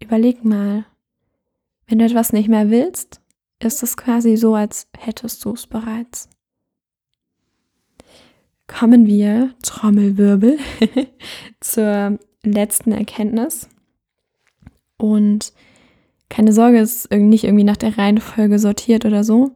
überleg 0.00 0.44
mal, 0.44 0.86
wenn 1.86 1.98
du 1.98 2.04
etwas 2.04 2.32
nicht 2.32 2.48
mehr 2.48 2.70
willst, 2.70 3.20
ist 3.60 3.82
es 3.82 3.96
quasi 3.96 4.36
so, 4.36 4.54
als 4.54 4.88
hättest 4.98 5.44
du 5.44 5.52
es 5.52 5.66
bereits. 5.66 6.28
Kommen 8.66 9.06
wir, 9.06 9.54
Trommelwirbel, 9.62 10.58
zur 11.60 12.18
letzten 12.42 12.92
Erkenntnis. 12.92 13.68
Und 15.02 15.52
keine 16.28 16.52
Sorge, 16.52 16.78
es 16.78 17.06
ist 17.06 17.10
nicht 17.10 17.42
irgendwie 17.42 17.64
nach 17.64 17.76
der 17.76 17.98
Reihenfolge 17.98 18.60
sortiert 18.60 19.04
oder 19.04 19.24
so. 19.24 19.50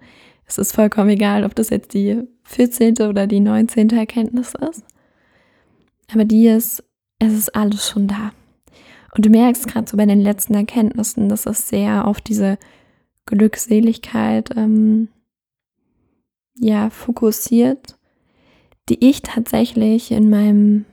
Es 0.45 0.59
ist 0.59 0.75
vollkommen 0.75 1.11
egal, 1.11 1.45
ob 1.45 1.55
das 1.55 1.71
jetzt 1.71 1.95
die 1.95 2.21
14. 2.43 2.97
oder 3.09 3.29
die 3.29 3.39
19. 3.39 3.91
Erkenntnis 3.91 4.55
ist. 4.55 4.85
Aber 6.13 6.25
die 6.25 6.49
ist, 6.49 6.83
es 7.21 7.33
ist 7.33 7.55
alles 7.55 7.89
schon 7.89 8.09
da. 8.09 8.33
Und 9.15 9.25
du 9.25 9.31
merkst 9.31 9.69
gerade 9.69 9.89
so 9.89 9.97
bei 9.97 10.05
den 10.05 10.21
letzten 10.21 10.55
Erkenntnissen, 10.55 11.29
dass 11.29 11.47
es 11.47 11.69
sehr 11.69 12.09
auf 12.09 12.21
diese 12.21 12.59
Glückseligkeit 13.27 14.51
ähm, 14.57 15.09
ja 16.57 16.91
fokussiert, 16.91 17.97
die 18.89 19.09
ich 19.09 19.23
tatsächlich 19.23 20.11
in 20.11 20.29
meinem 20.29 20.87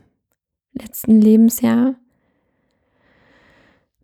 letzten 0.74 1.20
Lebensjahr 1.20 1.96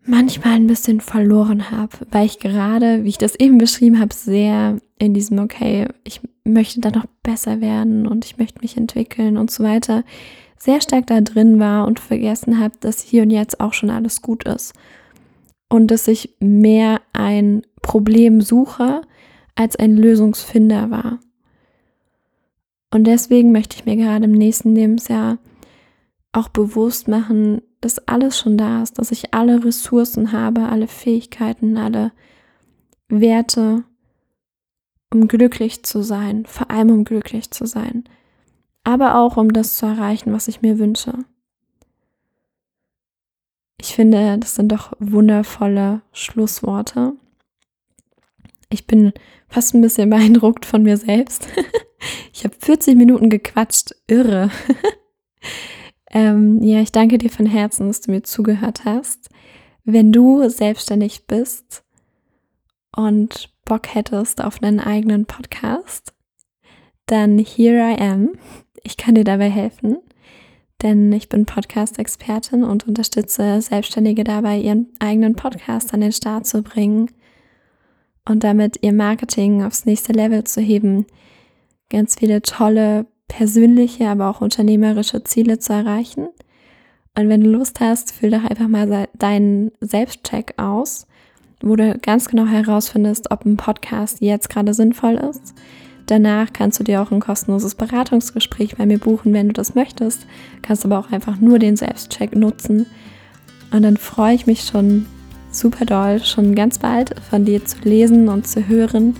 manchmal 0.10 0.54
ein 0.54 0.68
bisschen 0.68 1.02
verloren 1.02 1.72
habe, 1.72 1.98
weil 2.12 2.26
ich 2.26 2.40
gerade, 2.40 3.04
wie 3.04 3.10
ich 3.10 3.18
das 3.18 3.36
eben 3.36 3.58
beschrieben 3.58 4.00
habe, 4.00 4.14
sehr 4.14 4.78
in 4.98 5.14
diesem, 5.14 5.40
okay, 5.40 5.88
ich 6.04 6.22
möchte 6.44 6.82
da 6.82 6.90
noch 6.90 7.06
besser 7.24 7.62
werden 7.62 8.08
und 8.08 8.26
ich 8.26 8.38
möchte 8.38 8.62
mich 8.62 8.76
entwickeln 8.76 9.38
und 9.38 9.52
so 9.52 9.64
weiter, 9.64 10.04
sehr 10.58 10.82
stark 10.82 11.08
da 11.08 11.22
drin 11.22 11.60
war 11.60 11.88
und 11.88 12.00
vergessen 12.00 12.60
habe, 12.60 12.76
dass 12.80 13.02
hier 13.02 13.24
und 13.24 13.30
jetzt 13.30 13.60
auch 13.62 13.74
schon 13.74 13.90
alles 13.90 14.22
gut 14.22 14.44
ist. 14.44 14.74
Und 15.70 15.88
dass 15.88 16.08
ich 16.08 16.36
mehr 16.40 17.00
ein 17.14 17.62
Problemsucher 17.82 19.02
als 19.56 19.76
ein 19.76 19.96
Lösungsfinder 19.96 20.90
war. 20.90 21.20
Und 22.92 23.06
deswegen 23.06 23.52
möchte 23.52 23.76
ich 23.78 23.86
mir 23.86 23.96
gerade 23.96 24.26
im 24.26 24.32
nächsten 24.32 24.74
Lebensjahr 24.74 25.38
auch 26.32 26.50
bewusst 26.50 27.08
machen, 27.08 27.62
dass 27.82 28.08
alles 28.08 28.38
schon 28.38 28.58
da 28.58 28.84
ist, 28.84 28.98
dass 29.00 29.12
ich 29.12 29.34
alle 29.34 29.64
Ressourcen 29.64 30.32
habe, 30.32 30.68
alle 30.68 30.88
Fähigkeiten, 30.88 31.78
alle 31.78 32.12
Werte, 33.08 33.84
um 35.14 35.28
glücklich 35.28 35.84
zu 35.84 36.04
sein, 36.04 36.46
vor 36.46 36.70
allem 36.70 36.92
um 36.92 37.04
glücklich 37.04 37.52
zu 37.52 37.66
sein, 37.66 38.04
aber 38.84 39.16
auch 39.16 39.38
um 39.38 39.52
das 39.52 39.78
zu 39.78 39.86
erreichen, 39.86 40.34
was 40.34 40.48
ich 40.48 40.62
mir 40.62 40.78
wünsche. 40.78 41.14
Ich 43.82 43.96
finde, 43.96 44.38
das 44.38 44.56
sind 44.56 44.72
doch 44.72 44.94
wundervolle 45.00 46.02
Schlussworte. 46.12 47.14
Ich 48.70 48.86
bin 48.86 49.14
fast 49.48 49.74
ein 49.74 49.82
bisschen 49.82 50.10
beeindruckt 50.10 50.66
von 50.66 50.84
mir 50.84 50.98
selbst. 50.98 51.48
ich 52.34 52.44
habe 52.44 52.56
40 52.60 52.96
Minuten 52.98 53.30
gequatscht, 53.30 53.96
irre. 54.08 54.52
Ähm, 56.12 56.62
ja, 56.64 56.82
ich 56.82 56.92
danke 56.92 57.18
dir 57.18 57.30
von 57.30 57.46
Herzen, 57.46 57.88
dass 57.88 58.02
du 58.02 58.12
mir 58.12 58.24
zugehört 58.24 58.86
hast. 58.86 59.30
Wenn 59.84 60.12
du 60.12 60.48
selbstständig 60.50 61.28
bist 61.28 61.84
und 62.96 63.50
Bock 63.66 63.94
hättest 63.94 64.44
auf 64.44 64.62
einen 64.62 64.80
eigenen 64.80 65.26
Podcast, 65.26 66.14
dann 67.06 67.38
here 67.38 67.78
I 67.78 68.00
am. 68.00 68.32
Ich 68.84 68.98
kann 68.98 69.16
dir 69.16 69.24
dabei 69.24 69.50
helfen, 69.50 69.98
denn 70.82 71.12
ich 71.12 71.30
bin 71.30 71.46
Podcast-Expertin 71.46 72.64
und 72.64 72.88
unterstütze 72.88 73.62
Selbstständige 73.62 74.24
dabei, 74.24 74.58
ihren 74.60 74.88
eigenen 75.00 75.36
Podcast 75.36 75.94
an 75.94 76.02
den 76.02 76.12
Start 76.12 76.46
zu 76.46 76.64
bringen 76.64 77.12
und 78.26 78.44
damit 78.44 78.80
ihr 78.82 78.94
Marketing 78.94 79.64
aufs 79.64 79.86
nächste 79.86 80.14
Level 80.14 80.44
zu 80.44 80.62
heben. 80.62 81.06
Ganz 81.90 82.16
viele 82.16 82.42
tolle 82.42 83.08
persönliche, 83.30 84.10
aber 84.10 84.30
auch 84.30 84.42
unternehmerische 84.42 85.24
Ziele 85.24 85.60
zu 85.60 85.72
erreichen. 85.72 86.28
Und 87.18 87.30
wenn 87.30 87.42
du 87.42 87.50
Lust 87.50 87.80
hast, 87.80 88.12
füll 88.12 88.32
doch 88.32 88.44
einfach 88.44 88.68
mal 88.68 89.08
deinen 89.18 89.72
Selbstcheck 89.80 90.56
aus, 90.58 91.08
wo 91.62 91.76
du 91.78 91.98
ganz 92.00 92.28
genau 92.28 92.46
herausfindest, 92.46 93.32
ob 93.32 93.46
ein 93.46 93.56
Podcast 93.56 94.20
jetzt 94.20 94.50
gerade 94.50 94.74
sinnvoll 94.74 95.16
ist. 95.16 95.54
Danach 96.08 96.52
kannst 96.54 96.80
du 96.80 96.84
dir 96.84 97.02
auch 97.02 97.12
ein 97.12 97.20
kostenloses 97.20 97.76
Beratungsgespräch 97.76 98.76
bei 98.78 98.86
mir 98.86 98.98
buchen, 98.98 99.34
wenn 99.34 99.48
du 99.48 99.54
das 99.54 99.76
möchtest. 99.76 100.26
Kannst 100.62 100.84
aber 100.84 100.98
auch 101.00 101.12
einfach 101.12 101.40
nur 101.40 101.60
den 101.60 101.76
Selbstcheck 101.76 102.36
nutzen. 102.36 102.88
Und 103.72 103.84
dann 103.84 103.98
freue 103.98 104.34
ich 104.34 104.48
mich 104.48 104.64
schon 104.64 105.06
super 105.52 105.86
doll, 105.86 106.24
schon 106.24 106.56
ganz 106.56 106.80
bald 106.80 107.14
von 107.30 107.46
dir 107.46 107.64
zu 107.64 107.78
lesen 107.84 108.28
und 108.28 108.48
zu 108.48 108.68
hören, 108.68 109.16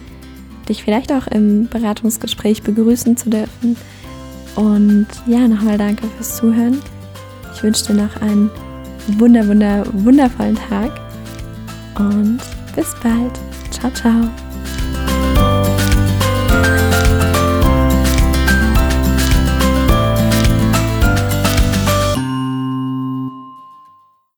dich 0.68 0.84
vielleicht 0.84 1.12
auch 1.12 1.28
im 1.28 1.68
Beratungsgespräch 1.68 2.64
begrüßen 2.64 3.18
zu 3.18 3.30
dürfen 3.30 3.76
und 4.56 5.08
ja, 5.26 5.48
nochmal 5.48 5.78
danke 5.78 6.08
fürs 6.08 6.38
Zuhören. 6.38 6.82
Ich 7.54 7.64
wünsche 7.64 7.88
dir 7.88 7.94
noch 7.94 8.22
einen 8.22 8.50
wunder, 9.18 9.48
wunder, 9.48 9.84
wundervollen 9.94 10.58
Tag 10.70 10.92
und 11.98 12.40
bis 12.76 12.96
bald. 13.02 13.40
Ciao, 13.72 13.92
ciao. 13.92 14.49